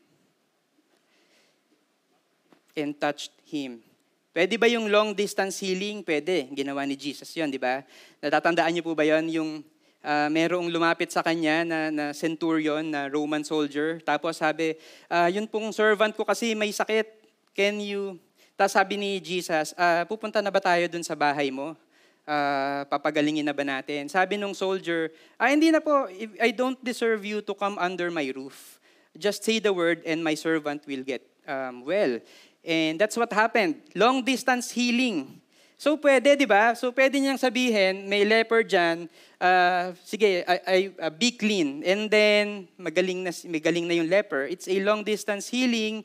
[2.72, 3.84] And touched him.
[4.30, 6.06] Pwede ba yung long distance healing?
[6.06, 6.46] Pwede.
[6.54, 7.82] Ginawa ni Jesus yon, di ba?
[8.22, 9.58] Natatandaan niyo po ba yon yung
[10.06, 13.98] uh, merong lumapit sa kanya na, na centurion, na Roman soldier.
[14.06, 14.78] Tapos sabi,
[15.10, 17.10] uh, yun pong servant ko kasi may sakit.
[17.58, 18.22] Can you...
[18.54, 21.74] Tapos sabi ni Jesus, uh, pupunta na ba tayo dun sa bahay mo?
[22.22, 24.06] Uh, papagalingin na ba natin?
[24.06, 25.10] Sabi nung soldier,
[25.42, 26.06] ah, hindi na po,
[26.38, 28.78] I don't deserve you to come under my roof.
[29.18, 32.22] Just say the word and my servant will get um, well.
[32.60, 33.80] And that's what happened.
[33.96, 35.40] Long distance healing.
[35.80, 36.76] So pwede, di ba?
[36.76, 39.08] So pwede niyang sabihin, may leper dyan,
[39.40, 41.80] uh, sige, I, I, uh, be clean.
[41.88, 44.44] And then, magaling na, magaling na yung leper.
[44.44, 46.04] It's a long distance healing,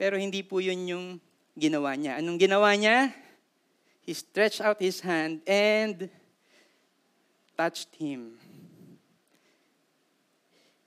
[0.00, 1.06] pero hindi po yun yung
[1.52, 2.16] ginawa niya.
[2.16, 3.12] Anong ginawa niya?
[4.08, 6.08] He stretched out his hand and
[7.60, 8.40] touched him.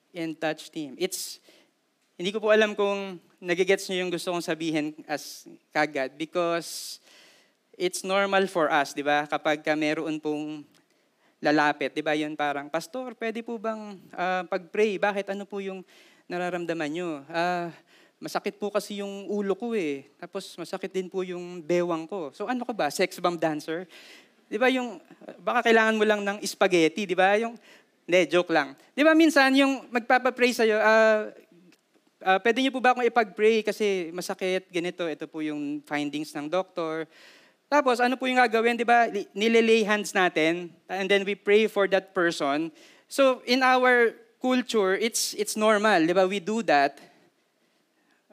[0.10, 0.98] And touched him.
[0.98, 1.38] It's,
[2.17, 7.02] hindi ko po alam kung nagigets niyo yung gusto kong sabihin as kagad because
[7.74, 9.26] it's normal for us, di ba?
[9.26, 10.62] Kapag ka meron pong
[11.42, 15.02] lalapit, di ba yun parang, Pastor, pwede po bang uh, pag-pray?
[15.02, 15.34] Bakit?
[15.34, 15.82] Ano po yung
[16.30, 17.26] nararamdaman nyo?
[17.26, 17.74] Uh,
[18.22, 20.06] masakit po kasi yung ulo ko eh.
[20.22, 22.30] Tapos masakit din po yung bewang ko.
[22.38, 22.94] So ano ka ba?
[22.94, 23.90] Sex bomb dancer?
[24.46, 25.02] Di ba yung,
[25.42, 27.34] baka kailangan mo lang ng spaghetti, di ba?
[27.42, 27.58] Yung,
[28.06, 28.78] hindi, joke lang.
[28.94, 31.34] Di ba minsan yung magpapapray sa'yo, uh,
[32.22, 36.48] uh, pwede niyo po ba akong ipag-pray kasi masakit, ganito, ito po yung findings ng
[36.48, 37.10] doktor.
[37.72, 39.08] Tapos, ano po yung gagawin, di ba?
[39.34, 42.72] Nililay hands natin, and then we pray for that person.
[43.08, 46.28] So, in our culture, it's, it's normal, di ba?
[46.28, 47.00] We do that.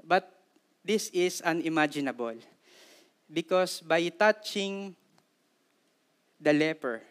[0.03, 0.27] But
[0.85, 2.41] this is unimaginable.
[3.29, 4.97] Because by touching
[6.41, 7.03] the leper,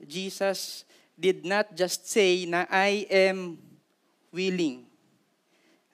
[0.00, 0.84] Jesus
[1.18, 3.58] did not just say na I am
[4.32, 4.85] willing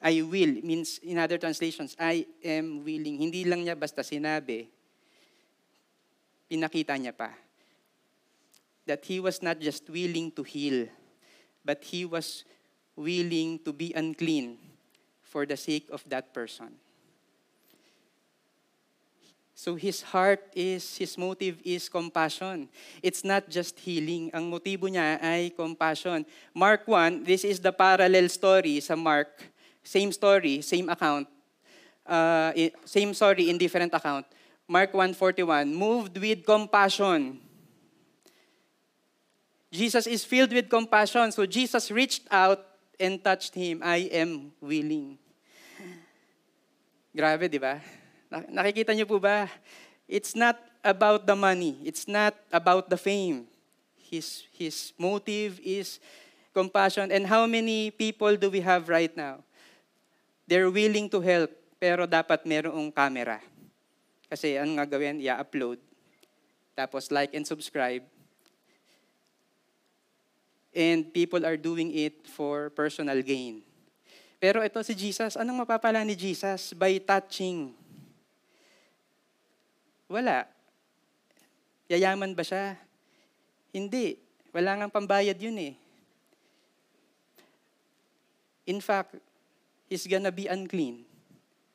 [0.03, 3.23] I will means in other translations, I am willing.
[3.23, 4.67] Hindi lang niya basta sinabi,
[6.51, 7.31] pinakita niya pa.
[8.83, 10.91] That he was not just willing to heal,
[11.63, 12.43] but he was
[12.99, 14.59] willing to be unclean
[15.23, 16.75] for the sake of that person.
[19.55, 22.67] So his heart is, his motive is compassion.
[22.99, 24.35] It's not just healing.
[24.35, 26.27] Ang motibo niya ay compassion.
[26.51, 29.31] Mark 1, this is the parallel story sa Mark.
[29.83, 31.29] Same story, same account.
[32.07, 32.53] Uh,
[32.85, 34.27] same story in different account.
[34.67, 37.41] Mark 1.41, moved with compassion.
[39.73, 41.33] Jesus is filled with compassion.
[41.33, 42.61] So Jesus reached out
[43.01, 43.81] and touched him.
[43.83, 45.19] I am willing.
[47.17, 47.81] Grabe, di ba?
[48.33, 49.49] Nakikita niyo po ba?
[50.09, 51.77] It's not about the money.
[51.85, 53.49] It's not about the fame.
[53.97, 56.01] His, his motive is
[56.53, 57.13] compassion.
[57.13, 59.45] And how many people do we have right now?
[60.47, 63.39] They're willing to help, pero dapat merong camera.
[64.27, 65.79] Kasi ang gagawin, i-upload.
[66.73, 68.03] Tapos like and subscribe.
[70.73, 73.61] And people are doing it for personal gain.
[74.41, 76.73] Pero ito si Jesus, anong mapapala ni Jesus?
[76.75, 77.77] By touching
[80.13, 80.45] wala.
[81.89, 82.77] Yayaman ba siya?
[83.73, 84.21] Hindi.
[84.53, 85.75] Wala nga pambayad yun eh.
[88.69, 89.17] In fact,
[89.93, 91.05] he's gonna be unclean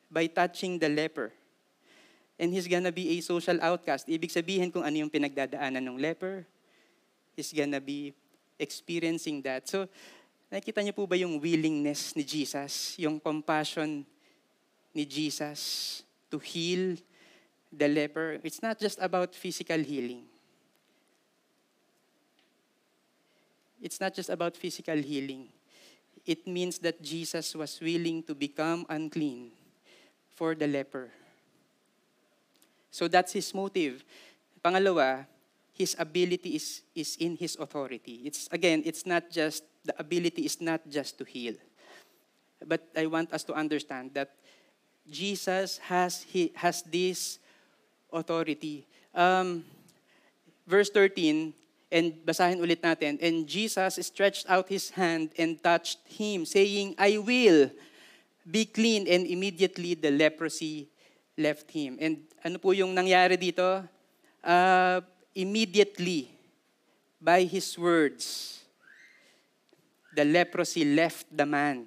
[0.10, 1.30] by touching the leper.
[2.42, 4.10] And he's gonna be a social outcast.
[4.10, 6.42] Ibig sabihin kung ano yung pinagdadaanan ng leper,
[7.38, 8.18] he's gonna be
[8.58, 9.70] experiencing that.
[9.70, 9.86] So,
[10.50, 14.02] nakikita niyo po ba yung willingness ni Jesus, yung compassion
[14.98, 16.02] ni Jesus
[16.34, 16.98] to heal
[17.70, 20.26] the leper, it's not just about physical healing.
[23.78, 25.54] It's not just about physical healing.
[26.28, 29.52] It means that Jesus was willing to become unclean
[30.36, 31.10] for the leper.
[32.92, 34.04] So that's his motive.
[34.62, 35.26] Pangalawa,
[35.72, 38.22] his ability is, is in his authority.
[38.26, 41.56] It's again, it's not just the ability is not just to heal.
[42.66, 44.36] But I want us to understand that
[45.10, 47.40] Jesus has he has this
[48.12, 48.86] authority.
[49.16, 49.64] Um,
[50.68, 51.54] verse 13,
[51.92, 57.18] and basahin ulit natin, And Jesus stretched out his hand and touched him, saying, I
[57.20, 57.72] will
[58.44, 59.08] be clean.
[59.08, 60.88] And immediately the leprosy
[61.38, 61.98] left him.
[62.00, 63.84] And ano po yung nangyari dito?
[64.44, 65.00] Uh,
[65.36, 66.32] immediately,
[67.20, 68.58] by his words,
[70.16, 71.86] the leprosy left the man.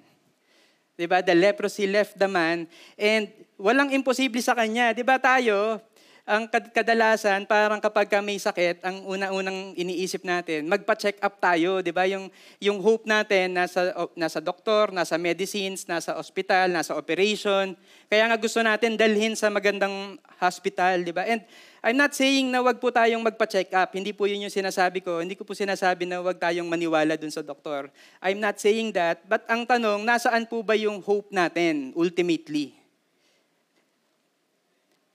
[0.97, 1.25] Diba?
[1.25, 2.69] The leprosy left the man.
[2.97, 4.93] And walang imposible sa kanya.
[4.93, 5.81] Diba tayo,
[6.21, 12.05] ang kadalasan, parang kapag may sakit, ang una-unang iniisip natin, magpa-check up tayo, di ba?
[12.05, 12.29] Yung,
[12.61, 17.73] yung hope natin, nasa, nasa doktor, nasa medicines, nasa hospital, nasa operation.
[18.05, 21.25] Kaya nga gusto natin dalhin sa magandang hospital, di ba?
[21.25, 21.41] And
[21.81, 23.89] I'm not saying na wag po tayong magpa-check up.
[23.97, 25.17] Hindi po yun yung sinasabi ko.
[25.17, 27.89] Hindi ko po sinasabi na wag tayong maniwala dun sa doktor.
[28.21, 29.25] I'm not saying that.
[29.25, 32.80] But ang tanong, nasaan po ba yung hope natin ultimately?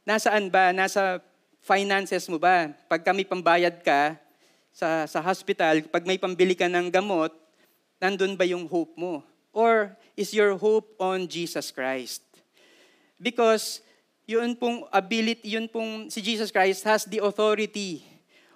[0.06, 0.70] Nasaan ba?
[0.70, 1.18] Nasa
[1.66, 2.70] finances mo ba?
[2.86, 4.14] Pag kami pambayad ka
[4.70, 7.34] sa, sa hospital, pag may pambili ka ng gamot,
[7.98, 9.26] nandun ba yung hope mo?
[9.50, 12.22] Or is your hope on Jesus Christ?
[13.18, 13.82] Because
[14.30, 18.06] yun pong ability, yun pong si Jesus Christ has the authority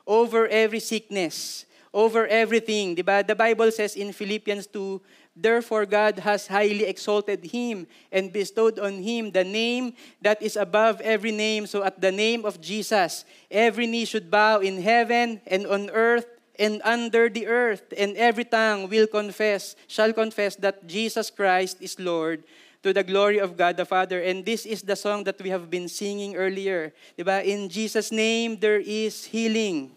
[0.07, 2.95] over every sickness, over everything.
[2.95, 3.27] Diba?
[3.27, 5.03] The Bible says in Philippians 2,
[5.37, 11.01] Therefore, God has highly exalted him and bestowed on him the name that is above
[11.01, 11.66] every name.
[11.66, 16.27] So, at the name of Jesus, every knee should bow in heaven and on earth
[16.61, 21.99] and under the earth, and every tongue will confess, shall confess that Jesus Christ is
[21.99, 22.45] Lord
[22.83, 24.21] to the glory of God the Father.
[24.21, 26.93] And this is the song that we have been singing earlier.
[27.19, 27.45] Diba?
[27.45, 29.97] In Jesus' name, there is healing.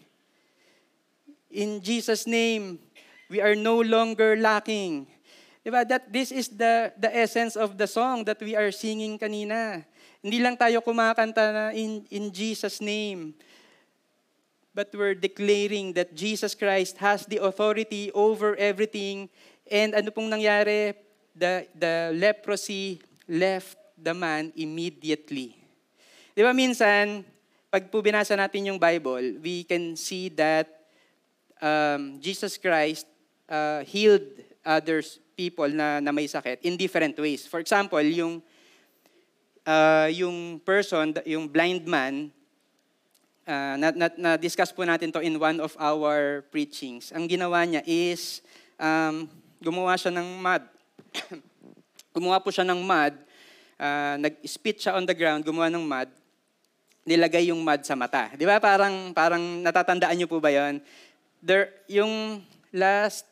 [1.51, 2.79] In Jesus' name,
[3.29, 5.07] we are no longer lacking.
[5.63, 5.87] Diba?
[5.87, 9.87] That this is the the essence of the song that we are singing kanina.
[10.19, 13.31] Hindi lang tayo kumakanta na in in Jesus name.
[14.75, 19.31] But we're declaring that Jesus Christ has the authority over everything.
[19.71, 20.99] And ano pong nangyari?
[21.31, 22.99] The the leprosy
[23.31, 25.55] left the man immediately.
[26.35, 27.23] Di ba minsan,
[27.71, 30.67] pag po binasa natin yung Bible, we can see that
[31.63, 33.07] um, Jesus Christ
[33.47, 34.27] uh, healed
[34.67, 37.45] others people na, na may sakit in different ways.
[37.45, 38.41] For example, yung
[39.67, 42.31] uh, yung person, yung blind man,
[43.47, 47.11] uh, na, na, na discuss po natin to in one of our preachings.
[47.11, 48.43] Ang ginawa niya is
[48.79, 49.27] um,
[49.59, 50.63] gumawa siya ng mud.
[52.15, 53.13] gumawa po siya ng mud.
[53.79, 56.09] Uh, nag-spit siya on the ground, gumawa ng mud.
[57.03, 58.31] Nilagay yung mud sa mata.
[58.35, 58.63] Di ba?
[58.63, 60.79] Parang, parang natatandaan niyo po ba yon?
[61.43, 62.39] There, yung
[62.71, 63.27] last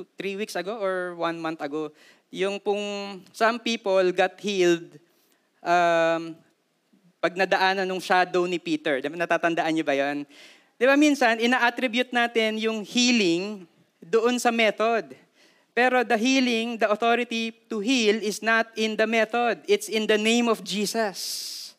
[0.00, 1.92] two, three weeks ago or one month ago,
[2.32, 4.96] yung pong some people got healed
[5.60, 6.32] um,
[7.20, 9.04] pag nadaanan ng shadow ni Peter.
[9.04, 10.24] Natatandaan niyo ba yon?
[10.80, 13.68] Di ba minsan, ina-attribute natin yung healing
[14.00, 15.12] doon sa method.
[15.76, 19.60] Pero the healing, the authority to heal is not in the method.
[19.68, 21.76] It's in the name of Jesus.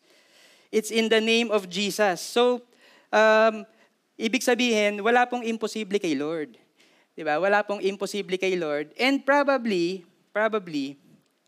[0.70, 2.22] It's in the name of Jesus.
[2.22, 2.62] So,
[3.10, 3.66] um,
[4.16, 6.54] ibig sabihin, wala pong imposible kay Lord.
[7.12, 7.38] Di ba?
[7.38, 8.96] Wala pong imposible kay Lord.
[8.96, 10.96] And probably, probably,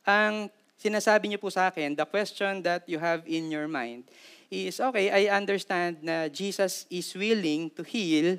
[0.04, 4.04] ang sinasabi niyo po sa akin, the question that you have in your mind
[4.52, 8.38] is, okay, I understand na Jesus is willing to heal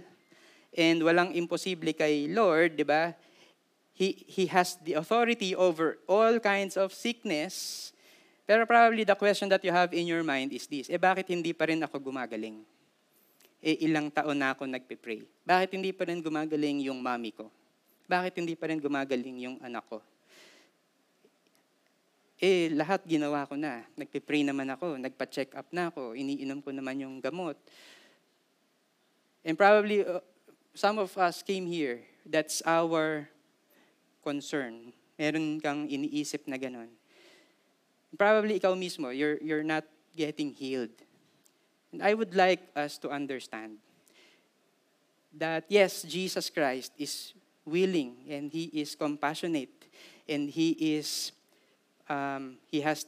[0.77, 3.17] and walang imposible kay Lord, di ba?
[3.95, 7.95] He, he has the authority over all kinds of sickness.
[8.45, 11.57] Pero probably the question that you have in your mind is this, eh bakit hindi
[11.57, 12.61] pa rin ako gumagaling?
[13.65, 15.25] Eh ilang taon na ako nagpe-pray.
[15.49, 17.49] Bakit hindi pa rin gumagaling yung mami ko?
[18.05, 20.05] Bakit hindi pa rin gumagaling yung anak ko?
[22.45, 23.81] eh lahat ginawa ko na.
[23.97, 27.57] Nagpe-pray naman ako, nagpa-check up na ako, iniinom ko naman yung gamot.
[29.41, 30.21] And probably uh,
[30.77, 33.29] some of us came here, that's our
[34.21, 34.93] concern.
[35.17, 36.93] Meron kang iniisip na ganun.
[38.13, 40.95] Probably ikaw mismo, you're, you're not getting healed.
[41.95, 43.79] And I would like us to understand
[45.39, 47.31] that yes, Jesus Christ is
[47.63, 49.87] willing and He is compassionate
[50.27, 51.31] and He is
[52.11, 53.07] um, he has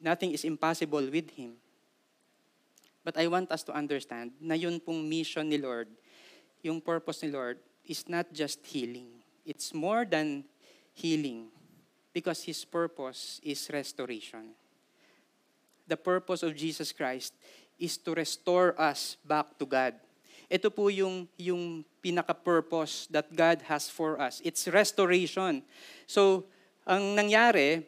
[0.00, 1.54] nothing is impossible with him.
[3.04, 5.86] But I want us to understand na yun pong mission ni Lord,
[6.58, 9.22] yung purpose ni Lord is not just healing.
[9.46, 10.42] It's more than
[10.90, 11.54] healing
[12.10, 14.56] because His purpose is restoration.
[15.86, 17.36] The purpose of Jesus Christ
[17.78, 19.94] is to restore us back to God.
[20.50, 24.40] Ito po yung, yung pinaka-purpose that God has for us.
[24.44, 25.64] It's restoration.
[26.06, 26.44] So,
[26.84, 27.82] ang nangyari,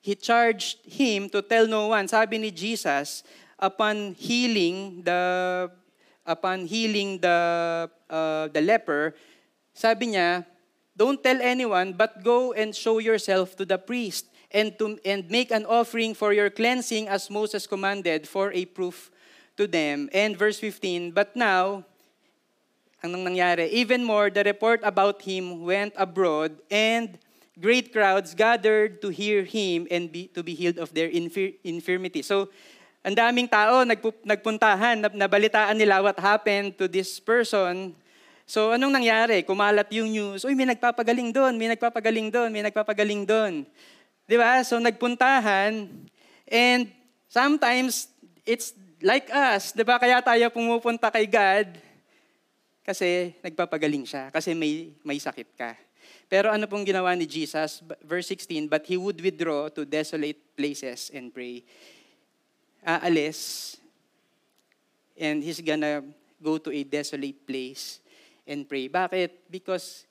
[0.00, 2.08] he charged him to tell no one.
[2.08, 3.22] Sabi ni Jesus,
[3.60, 5.68] upon healing the
[6.24, 7.38] upon healing the
[8.08, 9.12] uh, the leper,
[9.76, 10.48] sabi niya,
[10.96, 15.52] don't tell anyone but go and show yourself to the priest and to and make
[15.52, 19.12] an offering for your cleansing as Moses commanded for a proof
[19.56, 20.08] to them.
[20.12, 21.84] And verse 15, but now
[23.00, 27.16] ang nangyari, even more the report about him went abroad and
[27.56, 32.20] great crowds gathered to hear him and be, to be healed of their infir- infirmity.
[32.20, 32.52] So,
[33.00, 37.96] ang daming tao nagpu- nagpuntahan, nabalitaan nila what happened to this person.
[38.44, 39.48] So, anong nangyari?
[39.48, 43.64] Kumalat yung news, uy, may nagpapagaling doon, may nagpapagaling doon, may nagpapagaling doon.
[44.28, 44.60] Di ba?
[44.60, 45.88] So, nagpuntahan,
[46.52, 46.82] and
[47.32, 48.12] sometimes,
[48.44, 49.96] it's like us, di ba?
[49.96, 51.76] Kaya tayo pumupunta kay God,
[52.84, 55.76] kasi nagpapagaling siya, kasi may, may sakit ka.
[56.30, 57.82] Pero ano pong ginawa ni Jesus?
[58.06, 61.66] Verse 16, But he would withdraw to desolate places and pray.
[62.86, 63.76] Aalis,
[65.18, 66.00] and he's gonna
[66.40, 68.00] go to a desolate place
[68.48, 68.88] and pray.
[68.88, 69.52] Bakit?
[69.52, 70.08] Because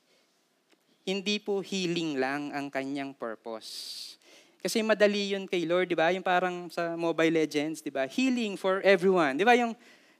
[1.08, 4.19] hindi po healing lang ang kanyang purpose.
[4.60, 6.12] Kasi madali yun kay Lord, di ba?
[6.12, 8.04] Yung parang sa Mobile Legends, di ba?
[8.04, 9.40] Healing for everyone.
[9.40, 9.56] Di ba?
[9.56, 9.72] Yung,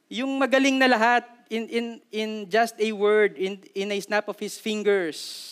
[0.08, 4.40] yung magaling na lahat in, in, in just a word, in, in a snap of
[4.40, 5.46] his fingers.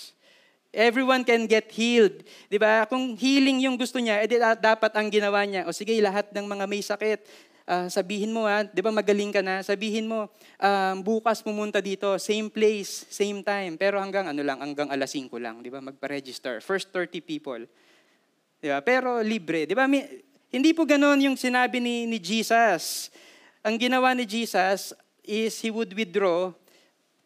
[0.71, 2.23] Everyone can get healed.
[2.47, 2.87] Di ba?
[2.87, 5.67] Kung healing yung gusto niya, edi dapat ang ginawa niya.
[5.67, 7.19] O sige, lahat ng mga may sakit,
[7.67, 10.31] uh, sabihin mo ha, di ba magaling ka na, sabihin mo,
[10.63, 13.75] um, bukas pumunta dito, same place, same time.
[13.75, 15.83] Pero hanggang ano lang, hanggang alas 5 lang, di ba?
[15.83, 16.63] Magpa-register.
[16.63, 17.67] First 30 people.
[18.57, 18.81] Di ba?
[18.81, 19.69] Pero libre.
[19.69, 19.85] Di ba?
[20.47, 23.13] Hindi po ganoon yung sinabi ni, ni Jesus.
[23.61, 26.55] Ang ginawa ni Jesus is he would withdraw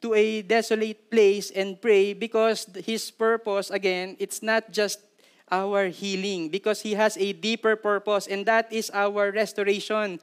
[0.01, 4.99] to a desolate place and pray because his purpose, again, it's not just
[5.51, 10.17] our healing because he has a deeper purpose and that is our restoration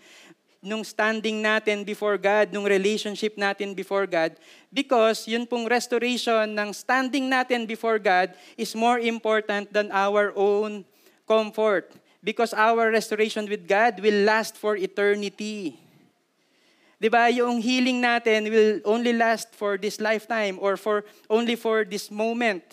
[0.59, 4.35] nung standing natin before God, nung relationship natin before God,
[4.75, 10.83] because yun pong restoration ng standing natin before God is more important than our own
[11.29, 11.93] comfort.
[12.25, 15.79] Because our restoration with God will last for eternity.
[16.99, 17.31] 'Di ba?
[17.31, 22.67] Yung healing natin will only last for this lifetime or for only for this moment.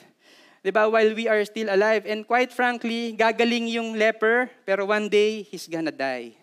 [0.66, 0.90] 'Di ba?
[0.90, 2.10] While we are still alive.
[2.10, 6.34] And quite frankly, gagaling yung leper, pero one day he's gonna die.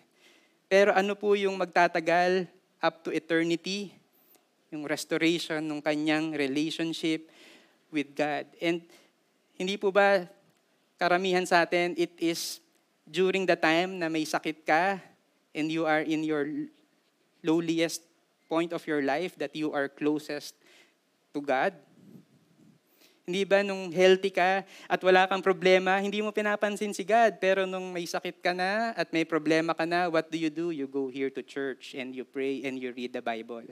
[0.71, 2.47] Pero ano po yung magtatagal
[2.79, 3.91] up to eternity?
[4.71, 7.27] Yung restoration ng kanyang relationship
[7.91, 8.47] with God.
[8.63, 8.79] And
[9.59, 10.23] hindi po ba
[11.03, 12.63] karamihan sa atin, it is
[13.03, 15.03] during the time na may sakit ka
[15.51, 16.47] and you are in your
[17.43, 18.07] lowliest
[18.47, 20.55] point of your life that you are closest
[21.35, 21.75] to God?
[23.27, 27.35] Hindi ba nung healthy ka at wala kang problema, hindi mo pinapansin si God.
[27.43, 30.71] Pero nung may sakit ka na at may problema ka na, what do you do?
[30.71, 33.67] You go here to church and you pray and you read the Bible.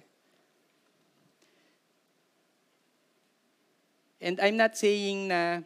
[4.20, 5.64] And I'm not saying na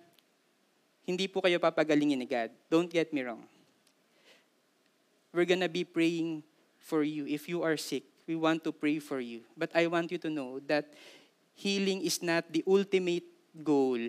[1.05, 2.49] hindi po kayo papagalingin ni God.
[2.67, 3.45] Don't get me wrong.
[5.31, 6.41] We're gonna be praying
[6.81, 7.29] for you.
[7.29, 9.45] If you are sick, we want to pray for you.
[9.53, 10.93] But I want you to know that
[11.53, 13.25] healing is not the ultimate
[13.63, 13.99] goal.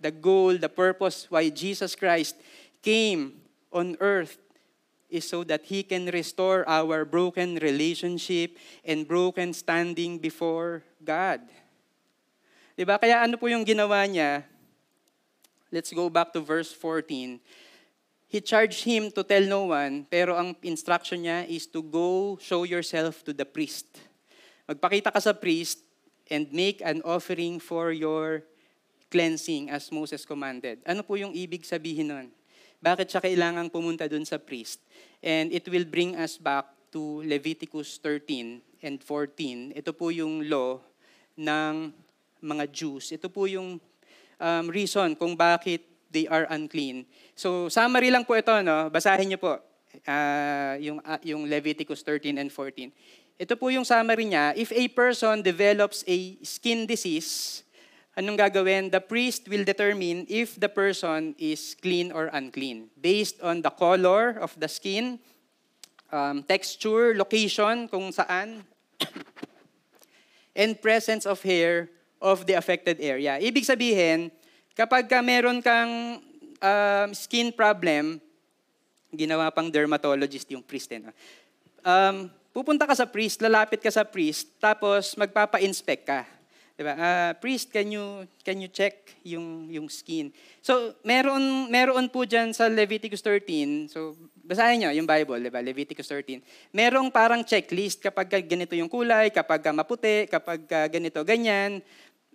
[0.00, 2.36] The goal, the purpose why Jesus Christ
[2.82, 3.40] came
[3.72, 4.36] on earth
[5.08, 11.40] is so that He can restore our broken relationship and broken standing before God.
[12.74, 12.98] Diba?
[12.98, 14.42] Kaya ano po yung ginawa niya?
[15.74, 17.42] Let's go back to verse 14.
[18.30, 22.62] He charged him to tell no one, pero ang instruction niya is to go show
[22.62, 23.90] yourself to the priest.
[24.70, 25.82] Magpakita ka sa priest
[26.30, 28.46] and make an offering for your
[29.10, 30.78] cleansing as Moses commanded.
[30.86, 32.26] Ano po yung ibig sabihin nun?
[32.78, 34.78] Bakit siya kailangang pumunta dun sa priest?
[35.26, 39.74] And it will bring us back to Leviticus 13 and 14.
[39.74, 40.78] Ito po yung law
[41.34, 41.90] ng
[42.38, 43.10] mga Jews.
[43.10, 43.82] Ito po yung
[44.44, 45.80] um, reason kung bakit
[46.12, 47.08] they are unclean.
[47.32, 48.92] So summary lang po ito, no?
[48.92, 49.56] Basahin niyo po
[50.04, 52.92] uh, yung uh, yung Leviticus 13 and 14.
[53.40, 54.54] Ito po yung summary niya.
[54.54, 57.64] If a person develops a skin disease,
[58.14, 58.94] anong gagawin?
[58.94, 64.38] The priest will determine if the person is clean or unclean based on the color
[64.38, 65.18] of the skin,
[66.14, 68.62] um, texture, location, kung saan,
[70.54, 71.90] and presence of hair
[72.24, 73.36] of the affected area.
[73.36, 74.32] Ibig sabihin,
[74.72, 76.24] kapag ka meron kang
[76.56, 78.16] um, skin problem,
[79.12, 80.88] ginawa pang dermatologist yung priest.
[80.96, 81.12] Eh, no?
[81.84, 86.24] um, pupunta ka sa priest, lalapit ka sa priest, tapos magpapa-inspect ka.
[86.74, 86.90] Diba?
[86.98, 90.34] Uh, priest, can you can you check yung yung skin?
[90.58, 93.86] So, meron meron po diyan sa Leviticus 13.
[93.86, 95.62] So, basahin niyo yung Bible, diba?
[95.62, 96.42] Leviticus 13.
[96.74, 101.78] Merong parang checklist kapag ganito yung kulay, kapag maputi, kapag ganito ganyan,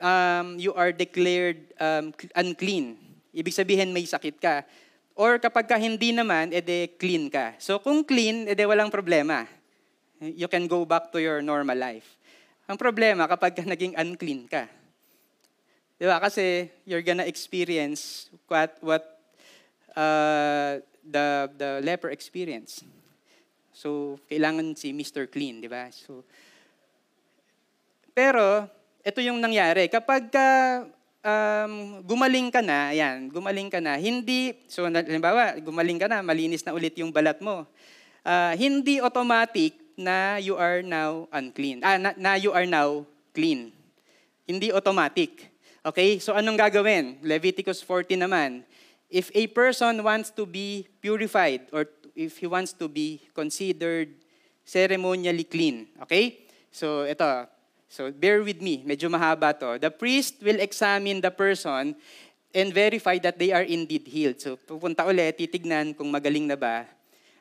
[0.02, 2.98] um, you are declared um, unclean.
[3.36, 4.66] Ibig sabihin may sakit ka.
[5.20, 7.56] Or kapag ka hindi naman, ede clean ka.
[7.60, 9.46] So kung clean, ede walang problema.
[10.20, 12.20] You can go back to your normal life.
[12.68, 14.68] Ang problema kapag ka naging unclean ka.
[16.00, 16.24] Di ba?
[16.24, 19.04] Kasi you're gonna experience what, what
[19.96, 22.84] uh, the, the leper experience.
[23.76, 25.28] So, kailangan si Mr.
[25.28, 25.88] Clean, di ba?
[25.92, 26.24] So,
[28.12, 28.68] pero,
[29.04, 29.88] ito yung nangyari.
[29.88, 30.48] Kapag ka,
[31.24, 36.64] um, gumaling ka na, ayan, gumaling ka na, hindi, so halimbawa, gumaling ka na, malinis
[36.64, 37.64] na ulit yung balat mo.
[38.24, 41.84] Uh, hindi automatic na you are now unclean.
[41.84, 43.04] Ah, na, na you are now
[43.36, 43.72] clean.
[44.48, 45.52] Hindi automatic.
[45.84, 46.20] Okay?
[46.24, 47.20] So anong gagawin?
[47.24, 48.64] Leviticus 14 naman.
[49.12, 54.12] If a person wants to be purified or if he wants to be considered
[54.64, 55.92] ceremonially clean.
[56.08, 56.48] Okay?
[56.72, 57.59] So ito.
[57.90, 58.86] So bear with me.
[58.86, 59.82] Medyo mahaba to.
[59.82, 61.98] The priest will examine the person
[62.54, 64.38] and verify that they are indeed healed.
[64.38, 66.86] So pupunta ulit, titignan kung magaling na ba.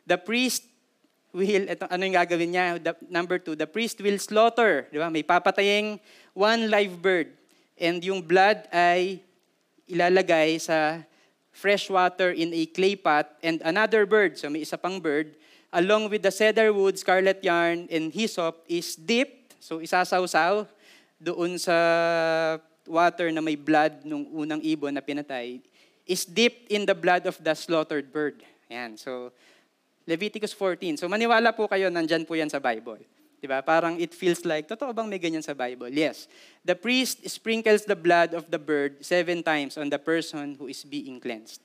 [0.08, 0.64] The priest
[1.36, 2.64] will, ito, ano yung gagawin niya?
[2.80, 4.88] The, number two, the priest will slaughter.
[4.88, 5.12] Di ba?
[5.12, 6.00] May papataying
[6.32, 7.28] one live bird.
[7.76, 9.20] And yung blood ay
[9.84, 11.04] ilalagay sa
[11.52, 15.34] fresh water in a clay pot and another bird, so may isa pang bird,
[15.74, 20.66] along with the cedar wood, scarlet yarn, and hyssop is dipped, so isasawsaw
[21.18, 21.76] doon sa
[22.88, 25.60] water na may blood nung unang ibon na pinatay,
[26.08, 28.40] is dipped in the blood of the slaughtered bird.
[28.72, 29.30] Ayan, so
[30.08, 30.96] Leviticus 14.
[30.96, 33.04] So maniwala po kayo, nandyan po yan sa Bible.
[33.38, 33.62] Diba?
[33.62, 35.92] Parang it feels like, totoo bang may ganyan sa Bible?
[35.92, 36.26] Yes.
[36.64, 40.82] The priest sprinkles the blood of the bird seven times on the person who is
[40.82, 41.62] being cleansed.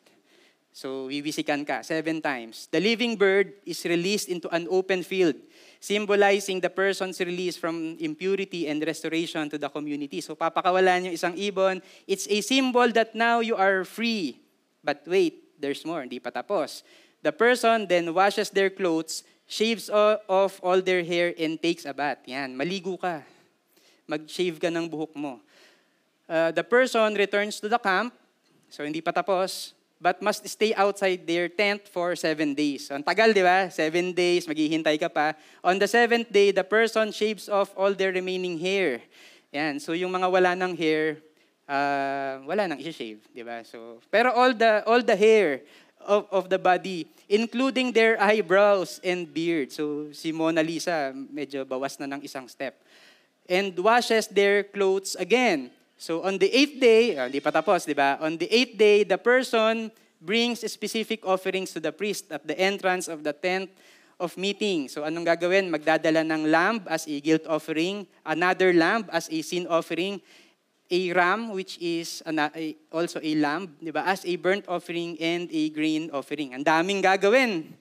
[0.74, 2.66] So, wiwisikan ka seven times.
[2.70, 5.38] The living bird is released into an open field,
[5.84, 10.24] symbolizing the person's release from impurity and restoration to the community.
[10.24, 11.84] So, papakawalan yung isang ibon.
[12.08, 14.40] It's a symbol that now you are free.
[14.80, 16.08] But wait, there's more.
[16.08, 16.88] Hindi pa tapos.
[17.20, 22.24] The person then washes their clothes, shaves off all their hair, and takes a bath.
[22.32, 23.20] Yan, maligo ka.
[24.08, 25.44] Mag-shave ka ng buhok mo.
[26.32, 28.16] Uh, the person returns to the camp,
[28.72, 32.92] so hindi pa tapos, but must stay outside their tent for seven days.
[32.92, 33.72] Ang tagal, di ba?
[33.72, 35.34] Seven days, maghihintay ka pa.
[35.64, 39.00] On the seventh day, the person shaves off all their remaining hair.
[39.54, 41.22] Yan, so yung mga wala ng hair,
[41.70, 43.62] uh, wala nang i-shave, di ba?
[43.64, 45.62] So, pero all the all the hair
[46.06, 49.72] of, of the body, including their eyebrows and beard.
[49.72, 52.76] So si Mona Lisa, medyo bawas na ng isang step.
[53.48, 55.72] And washes their clothes again.
[56.04, 58.20] So on the eighth day, oh, di pa tapos, di ba?
[58.20, 59.88] On the eighth day, the person
[60.20, 63.72] brings specific offerings to the priest at the entrance of the tent
[64.20, 64.92] of meeting.
[64.92, 65.72] So anong gagawin?
[65.72, 70.20] Magdadala ng lamb as a guilt offering, another lamb as a sin offering,
[70.92, 72.20] a ram which is
[72.92, 74.04] also a lamb, di ba?
[74.04, 76.52] As a burnt offering and a grain offering.
[76.52, 77.72] Ang daming gagawin.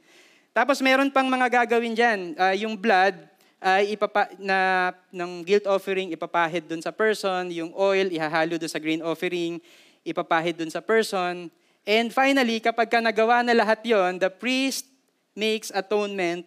[0.55, 2.39] Tapos meron pang mga gagawin diyan.
[2.39, 3.19] Uh, yung blood,
[3.63, 7.47] ay ipapa, na, ng guilt offering, ipapahid dun sa person.
[7.55, 9.63] Yung oil, ihahalo dun sa grain offering,
[10.03, 11.47] ipapahid dun sa person.
[11.87, 14.91] And finally, kapag ka nagawa na lahat yon, the priest
[15.39, 16.43] makes atonement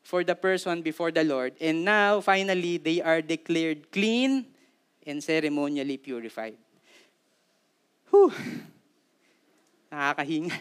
[0.00, 1.52] for the person before the Lord.
[1.60, 4.48] And now, finally, they are declared clean
[5.04, 6.56] and ceremonially purified.
[8.08, 8.32] Whew!
[9.92, 10.56] Nakakahinga.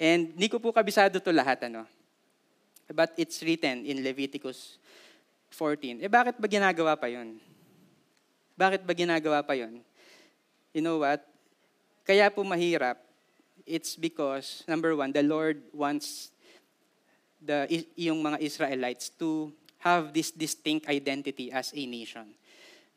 [0.00, 1.84] And hindi ko po kabisado to lahat, ano?
[2.88, 4.80] But it's written in Leviticus
[5.52, 6.00] 14.
[6.00, 7.36] Eh bakit ba ginagawa pa yon?
[8.56, 9.84] Bakit ba ginagawa pa yon?
[10.72, 11.24] You know what?
[12.08, 12.96] Kaya po mahirap,
[13.68, 16.32] it's because, number one, the Lord wants
[17.44, 17.68] the,
[18.00, 19.52] yung mga Israelites to
[19.84, 22.32] have this distinct identity as a nation.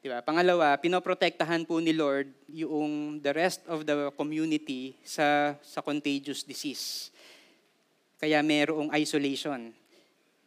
[0.01, 0.23] Diba?
[0.25, 7.13] Pangalawa, pinoprotektahan po ni Lord yung the rest of the community sa, sa contagious disease.
[8.17, 9.69] Kaya merong isolation.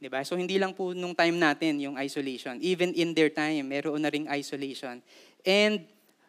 [0.04, 0.20] Diba?
[0.20, 2.60] So hindi lang po nung time natin yung isolation.
[2.60, 5.00] Even in their time, meron na ring isolation.
[5.40, 5.80] And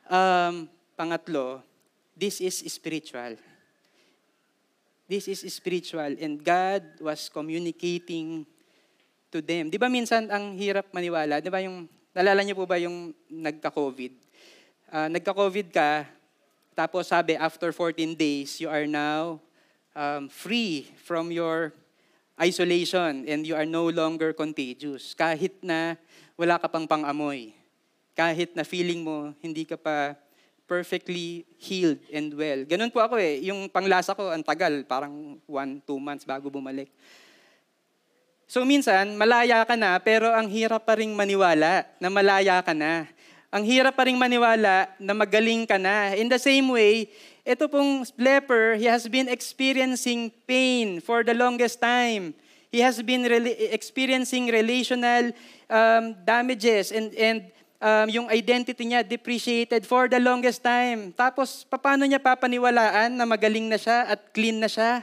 [0.08, 1.60] um, pangatlo,
[2.16, 3.36] this is spiritual.
[5.12, 8.48] This is spiritual and God was communicating
[9.28, 9.68] to them.
[9.68, 11.44] Di ba minsan ang hirap maniwala?
[11.44, 14.14] Di ba yung, nalala niyo po ba yung nagka-COVID?
[14.88, 16.08] Uh, nagka-COVID ka,
[16.80, 19.44] tapos sabi after 14 days, you are now
[19.92, 21.76] um, free from your
[22.36, 25.16] isolation and you are no longer contagious.
[25.16, 25.96] Kahit na
[26.36, 27.56] wala ka pang pangamoy.
[28.16, 30.16] Kahit na feeling mo hindi ka pa
[30.66, 32.66] perfectly healed and well.
[32.66, 33.42] Ganun po ako eh.
[33.46, 34.82] Yung panglasa ko, ang tagal.
[34.84, 36.90] Parang one, two months bago bumalik.
[38.46, 43.10] So minsan, malaya ka na, pero ang hirap pa rin maniwala na malaya ka na.
[43.56, 46.12] Ang hirap pa rin maniwala na magaling ka na.
[46.12, 47.08] In the same way,
[47.48, 52.36] ito pong leper, he has been experiencing pain for the longest time.
[52.68, 55.32] He has been re- experiencing relational
[55.72, 57.48] um, damages and, and
[57.80, 61.16] um, yung identity niya depreciated for the longest time.
[61.16, 65.00] Tapos, paano niya papaniwalaan na magaling na siya at clean na siya?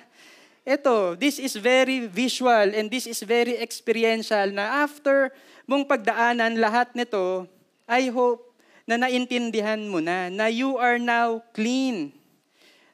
[0.68, 5.32] Ito, this is very visual and this is very experiential na after
[5.64, 7.48] mong pagdaanan lahat nito,
[7.86, 8.54] I hope
[8.86, 12.22] na naintindihan mo na na you are now clean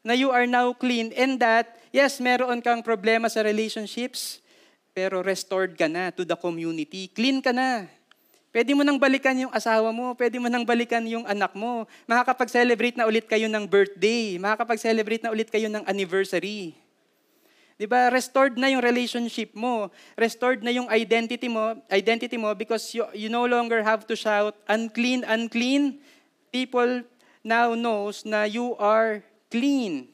[0.08, 4.40] na you are now clean and that, yes, meron kang problema sa relationships,
[4.96, 7.12] pero restored ka na to the community.
[7.12, 7.84] Clean ka na.
[8.48, 11.84] Pwede mo nang balikan yung asawa mo, pwede mo nang balikan yung anak mo.
[12.08, 16.72] Makakapag-celebrate na ulit kayo ng birthday, makakapag-celebrate na ulit kayo ng anniversary.
[17.78, 18.10] 'Di ba?
[18.10, 19.86] Restored na yung relationship mo.
[20.18, 24.58] Restored na yung identity mo, identity mo because you, you no longer have to shout
[24.66, 26.02] unclean, unclean.
[26.50, 27.06] People
[27.46, 30.10] now knows na you are clean.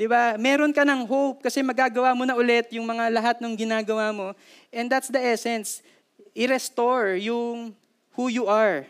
[0.00, 0.40] 'Di ba?
[0.40, 4.32] Meron ka ng hope kasi magagawa mo na ulit yung mga lahat ng ginagawa mo.
[4.72, 5.84] And that's the essence.
[6.32, 7.76] I-restore yung
[8.16, 8.88] who you are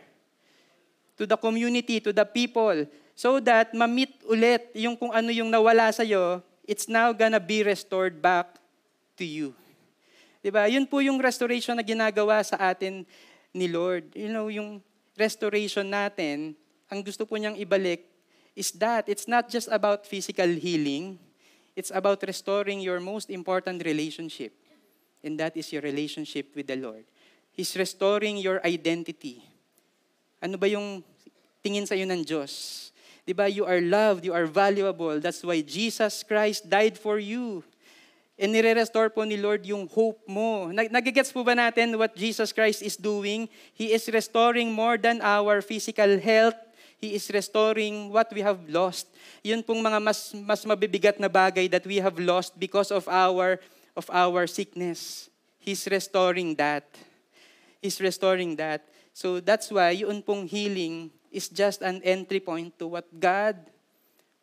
[1.19, 5.93] to the community, to the people, so that ma-meet ulit yung kung ano yung nawala
[5.93, 8.59] sa iyo, it's now gonna be restored back
[9.21, 9.53] to you.
[10.45, 10.69] 'Di ba?
[10.69, 13.05] Yun po yung restoration na ginagawa sa atin
[13.55, 14.13] ni Lord.
[14.13, 14.85] You know, yung
[15.17, 16.53] restoration natin,
[16.91, 18.05] ang gusto po niyang ibalik
[18.55, 21.19] is that it's not just about physical healing,
[21.75, 24.55] it's about restoring your most important relationship.
[25.25, 27.09] And that is your relationship with the Lord.
[27.51, 29.41] He's restoring your identity.
[30.45, 31.01] Ano ba yung
[31.65, 32.93] tingin sa iyo ng Diyos?
[33.25, 33.49] 'Di ba?
[33.49, 35.17] You are loved, you are valuable.
[35.17, 37.65] That's why Jesus Christ died for you.
[38.35, 40.69] And nire-restore po ni Lord yung hope mo.
[40.75, 43.47] Nagigets po ba natin what Jesus Christ is doing?
[43.73, 46.59] He is restoring more than our physical health,
[46.99, 49.07] He is restoring what we have lost.
[49.47, 53.63] Yun pong mga mas, mas mabibigat na bagay that we have lost because of our,
[53.95, 55.31] of our sickness.
[55.63, 56.91] He's restoring that.
[57.79, 58.83] He's restoring that.
[59.15, 63.59] So that's why yun pong healing is just an entry point to what God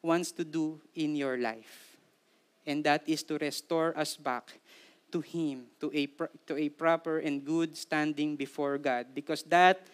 [0.04, 1.96] wants to do in your life.
[2.68, 4.52] And that is to restore us back
[5.12, 6.08] to Him, to a,
[6.48, 9.08] to a proper and good standing before God.
[9.16, 9.88] Because that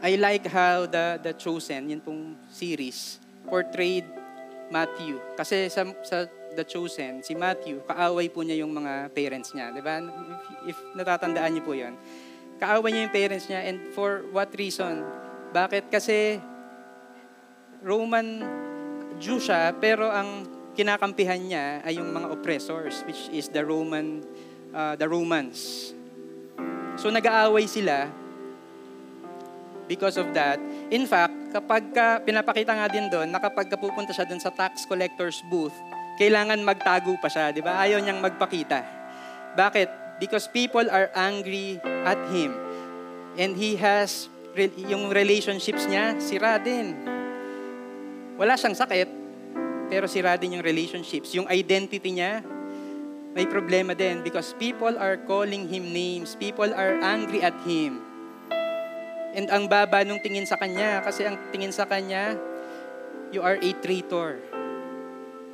[0.02, 4.02] I like how the the Chosen, yun pong series, portrayed
[4.66, 5.20] Matthew.
[5.38, 9.70] Kasi sa, sa The Chosen, si Matthew, kaaway po niya yung mga parents niya.
[9.72, 10.02] Di ba?
[10.02, 11.94] If, if natatandaan niyo po yun.
[12.60, 15.06] Kaaway niya yung parents niya and for what reason?
[15.54, 15.88] Bakit?
[15.92, 16.40] Kasi
[17.82, 18.42] Roman
[19.22, 20.42] Jew siya, pero ang
[20.74, 24.26] kinakampihan niya ay yung mga oppressors, which is the Roman,
[24.74, 25.94] uh, the Romans.
[26.98, 28.10] So nag-aaway sila
[29.86, 30.58] because of that.
[30.90, 34.50] In fact, kapag ka, pinapakita nga din doon, na kapag ka pupunta siya doon sa
[34.50, 35.74] tax collector's booth,
[36.18, 37.78] kailangan magtago pa siya, di ba?
[37.78, 38.82] Ayaw niyang magpakita.
[39.54, 40.18] Bakit?
[40.18, 42.58] Because people are angry at him.
[43.38, 44.26] And he has,
[44.76, 47.21] yung relationships niya, sira din.
[48.42, 49.06] Wala siyang sakit,
[49.86, 51.30] pero sira din yung relationships.
[51.38, 52.42] Yung identity niya,
[53.38, 56.34] may problema din because people are calling him names.
[56.34, 58.02] People are angry at him.
[59.38, 62.34] And ang baba nung tingin sa kanya, kasi ang tingin sa kanya,
[63.30, 64.42] you are a traitor.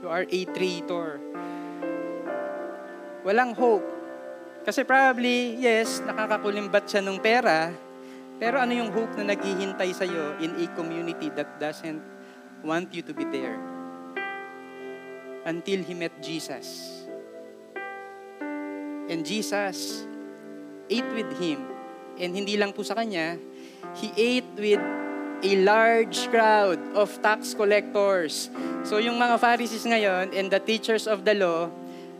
[0.01, 1.20] You are a traitor.
[3.20, 3.84] Walang hope.
[4.64, 7.68] Kasi probably, yes, nakakakulimbat siya ng pera,
[8.41, 12.16] pero ano yung hope na naghihintay sa'yo in a community that doesn't
[12.65, 13.59] want you to be there?
[15.45, 17.07] Until he met Jesus.
[19.09, 20.05] And Jesus
[20.91, 21.65] ate with him.
[22.19, 23.39] And hindi lang po sa kanya,
[23.97, 24.83] he ate with
[25.43, 28.51] a large crowd of tax collectors.
[28.85, 31.71] So yung mga Pharisees ngayon and the teachers of the law,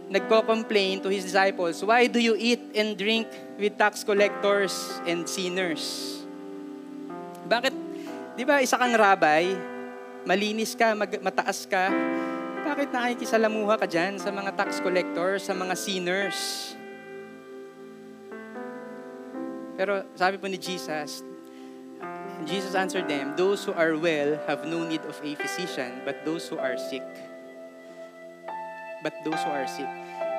[0.09, 3.28] nagko-complain to his disciples, Why do you eat and drink
[3.59, 4.72] with tax collectors
[5.05, 6.14] and sinners?
[7.45, 7.74] Bakit?
[8.39, 9.78] Di ba isa kang rabay,
[10.29, 11.89] malinis ka, mag- mataas ka,
[12.68, 16.37] bakit nakikisalamuha ka dyan sa mga tax collectors, sa mga sinners?
[19.81, 21.24] Pero sabi po ni Jesus,
[22.45, 26.45] Jesus answered them, Those who are well have no need of a physician, but those
[26.45, 27.07] who are sick.
[29.01, 29.89] But those who are sick.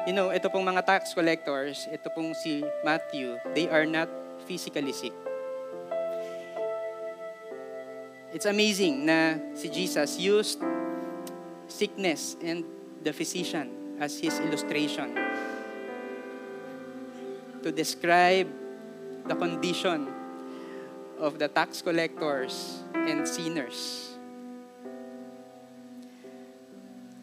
[0.05, 4.11] You know, ito pong mga tax collectors, ito pong si Matthew, they are not
[4.45, 5.15] physically sick.
[8.29, 10.61] It's amazing na si Jesus used
[11.65, 12.61] sickness and
[13.01, 15.17] the physician as his illustration
[17.65, 18.45] to describe
[19.25, 20.05] the condition
[21.17, 24.13] of the tax collectors and sinners.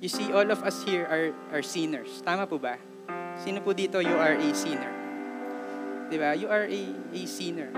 [0.03, 2.21] You see, all of us here are, are sinners.
[2.21, 2.77] Tama po ba?
[3.41, 4.93] Sino po dito, you are a sinner?
[6.11, 6.35] Di ba?
[6.35, 6.83] You are a,
[7.15, 7.71] a sinner.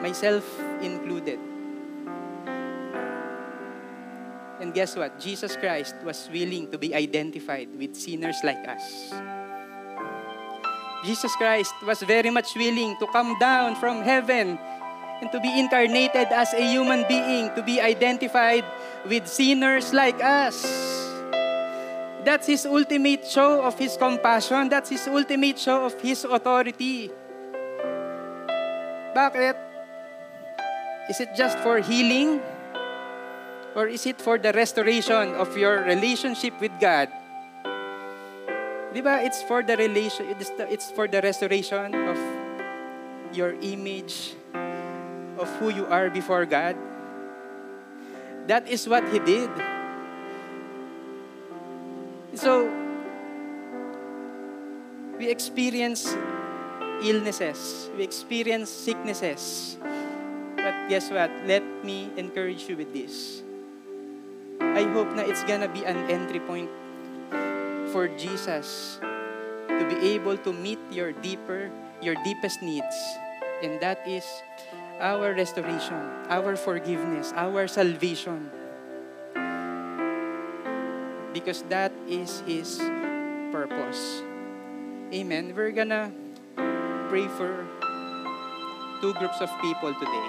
[0.00, 0.46] Myself
[0.80, 1.53] included.
[4.60, 5.18] And guess what?
[5.18, 9.12] Jesus Christ was willing to be identified with sinners like us.
[11.04, 14.58] Jesus Christ was very much willing to come down from heaven
[15.20, 18.64] and to be incarnated as a human being, to be identified
[19.04, 20.64] with sinners like us.
[22.24, 24.70] That's His ultimate show of His compassion.
[24.70, 27.10] That's His ultimate show of His authority.
[29.12, 29.56] Bakit?
[31.10, 32.40] Is it just for healing?
[33.74, 37.10] Or is it for the restoration of your relationship with God?
[38.94, 39.18] Di ba?
[39.26, 42.18] It's for the relation, it's, for the restoration of
[43.34, 44.38] your image
[45.34, 46.78] of who you are before God.
[48.46, 49.50] That is what He did.
[52.38, 52.70] So,
[55.18, 56.14] we experience
[57.02, 59.76] illnesses, we experience sicknesses.
[60.54, 61.30] But guess what?
[61.44, 63.42] Let me encourage you with this.
[64.60, 66.70] I hope na it's gonna be an entry point
[67.90, 68.98] for Jesus
[69.68, 71.70] to be able to meet your deeper,
[72.02, 72.96] your deepest needs.
[73.62, 74.26] And that is
[75.00, 75.98] our restoration,
[76.28, 78.50] our forgiveness, our salvation.
[81.32, 82.78] Because that is His
[83.50, 84.22] purpose.
[85.14, 85.54] Amen.
[85.54, 86.10] We're gonna
[87.10, 87.66] pray for
[89.00, 90.28] two groups of people today.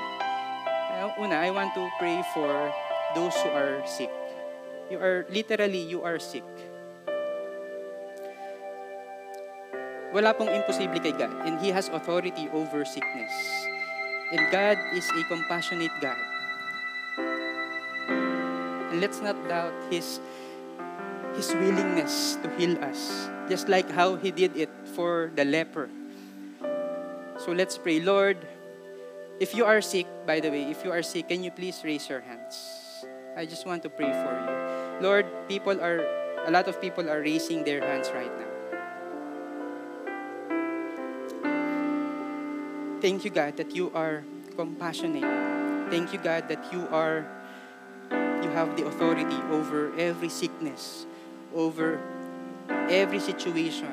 [1.22, 2.50] Una, I want to pray for
[3.16, 4.12] those who are sick.
[4.92, 6.46] You are, literally, you are sick.
[10.14, 11.34] Wala pong imposible kay God.
[11.48, 13.34] And He has authority over sickness.
[14.32, 16.20] And God is a compassionate God.
[18.92, 20.20] And let's not doubt His,
[21.36, 23.28] His willingness to heal us.
[23.50, 25.90] Just like how He did it for the leper.
[27.44, 28.00] So let's pray.
[28.00, 28.38] Lord,
[29.40, 32.08] if you are sick, by the way, if you are sick, can you please raise
[32.08, 32.85] your hands?
[33.36, 35.04] I just want to pray for you.
[35.04, 36.00] Lord, people are,
[36.48, 38.46] a lot of people are raising their hands right now.
[43.02, 44.24] Thank you, God, that you are
[44.56, 45.28] compassionate.
[45.92, 47.28] Thank you, God, that you are,
[48.10, 51.06] you have the authority over every sickness,
[51.54, 52.00] over
[52.90, 53.92] every situation.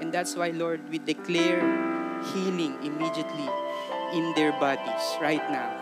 [0.00, 1.60] And that's why, Lord, we declare
[2.32, 3.48] healing immediately
[4.14, 5.81] in their bodies right now.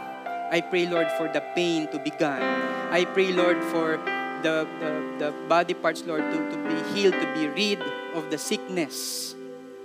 [0.50, 2.42] I pray, Lord, for the pain to be gone.
[2.90, 4.02] I pray, Lord, for
[4.42, 4.90] the, the,
[5.22, 7.78] the body parts, Lord, to, to be healed, to be rid
[8.14, 9.36] of the sickness.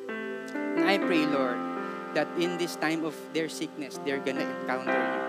[0.09, 1.57] And I pray, Lord,
[2.15, 5.21] that in this time of their sickness, they're gonna encounter you.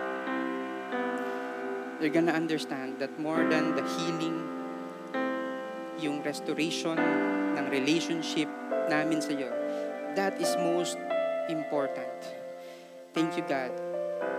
[2.00, 4.40] They're gonna understand that more than the healing,
[6.00, 6.96] yung restoration
[7.60, 8.48] ng relationship
[8.88, 9.52] namin sa iyo,
[10.16, 10.96] that is most
[11.52, 12.08] important.
[13.12, 13.72] Thank you, God,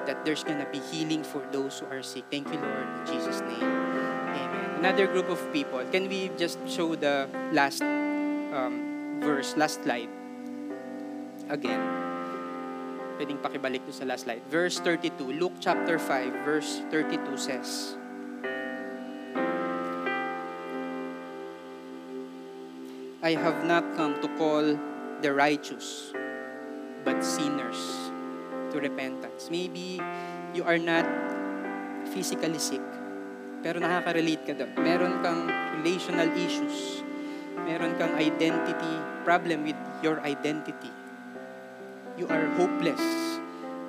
[0.07, 2.23] that there's gonna be healing for those who are sick.
[2.31, 3.61] Thank you, Lord, in Jesus' name.
[3.61, 4.79] Amen.
[4.79, 5.83] Another group of people.
[5.91, 10.09] Can we just show the last um, verse, last slide?
[11.51, 11.83] Again.
[13.19, 14.41] Pwedeng pakibalik to sa last slide.
[14.47, 15.35] Verse 32.
[15.35, 17.97] Luke chapter 5, verse 32 says,
[23.25, 24.77] I have not come to call
[25.19, 26.13] the righteous,
[27.03, 28.06] but sinners
[28.71, 29.49] to repentance.
[29.51, 29.99] Maybe
[30.53, 31.05] you are not
[32.11, 32.83] physically sick,
[33.61, 34.71] pero nakaka-relate ka doon.
[34.79, 35.49] Meron kang
[35.81, 37.03] relational issues.
[37.67, 40.87] Meron kang identity problem with your identity.
[42.15, 43.03] You are hopeless.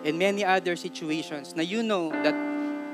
[0.03, 2.35] And many other situations na you know that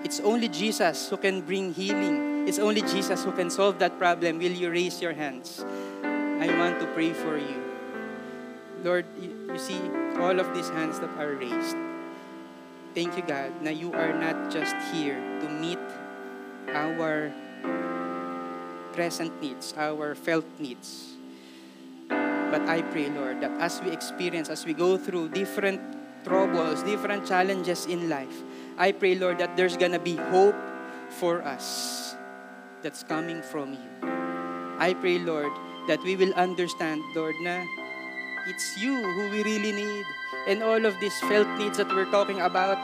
[0.05, 2.45] it's only Jesus who can bring healing.
[2.45, 4.37] It's only Jesus who can solve that problem.
[4.37, 5.65] Will you raise your hands?
[6.05, 7.64] I want to pray for you.
[8.85, 9.81] Lord, you, see
[10.21, 11.77] all of these hands that are raised.
[12.93, 15.81] Thank you, God, na you are not just here to meet
[16.69, 17.33] our
[18.93, 21.17] present needs, our felt needs.
[22.13, 25.81] But I pray, Lord, that as we experience, as we go through different
[26.23, 28.37] troubles, different challenges in life,
[28.77, 30.61] I pray, Lord, that there's gonna be hope
[31.09, 32.15] for us
[32.85, 33.91] that's coming from you.
[34.77, 35.51] I pray, Lord,
[35.89, 37.65] that we will understand, Lord, na
[38.47, 40.05] it's you who we really need.
[40.47, 42.77] And all of these felt needs that we're talking about,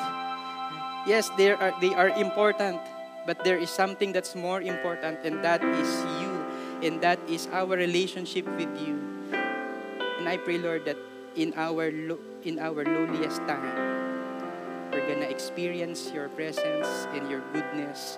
[1.06, 2.80] yes, they are, they are important,
[3.26, 5.90] but there is something that's more important, and that is
[6.20, 6.32] you.
[6.82, 8.96] And that is our relationship with you.
[10.18, 10.96] And I pray, Lord, that
[11.36, 13.68] in our lo- in our lowliest time,
[14.88, 18.16] we're gonna experience your presence and your goodness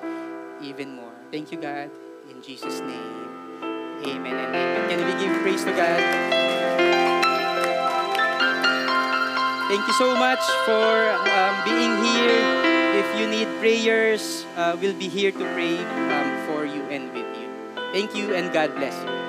[0.62, 1.14] even more.
[1.34, 1.90] Thank you, God.
[2.30, 3.18] In Jesus' name.
[4.07, 4.88] Amen and amen.
[4.90, 6.62] Can we give praise to God?
[9.73, 12.45] Thank you so much for um, being here.
[12.93, 15.79] If you need prayers, uh, we'll be here to pray
[16.12, 17.49] um, for you and with you.
[17.91, 19.22] Thank you and God bless you.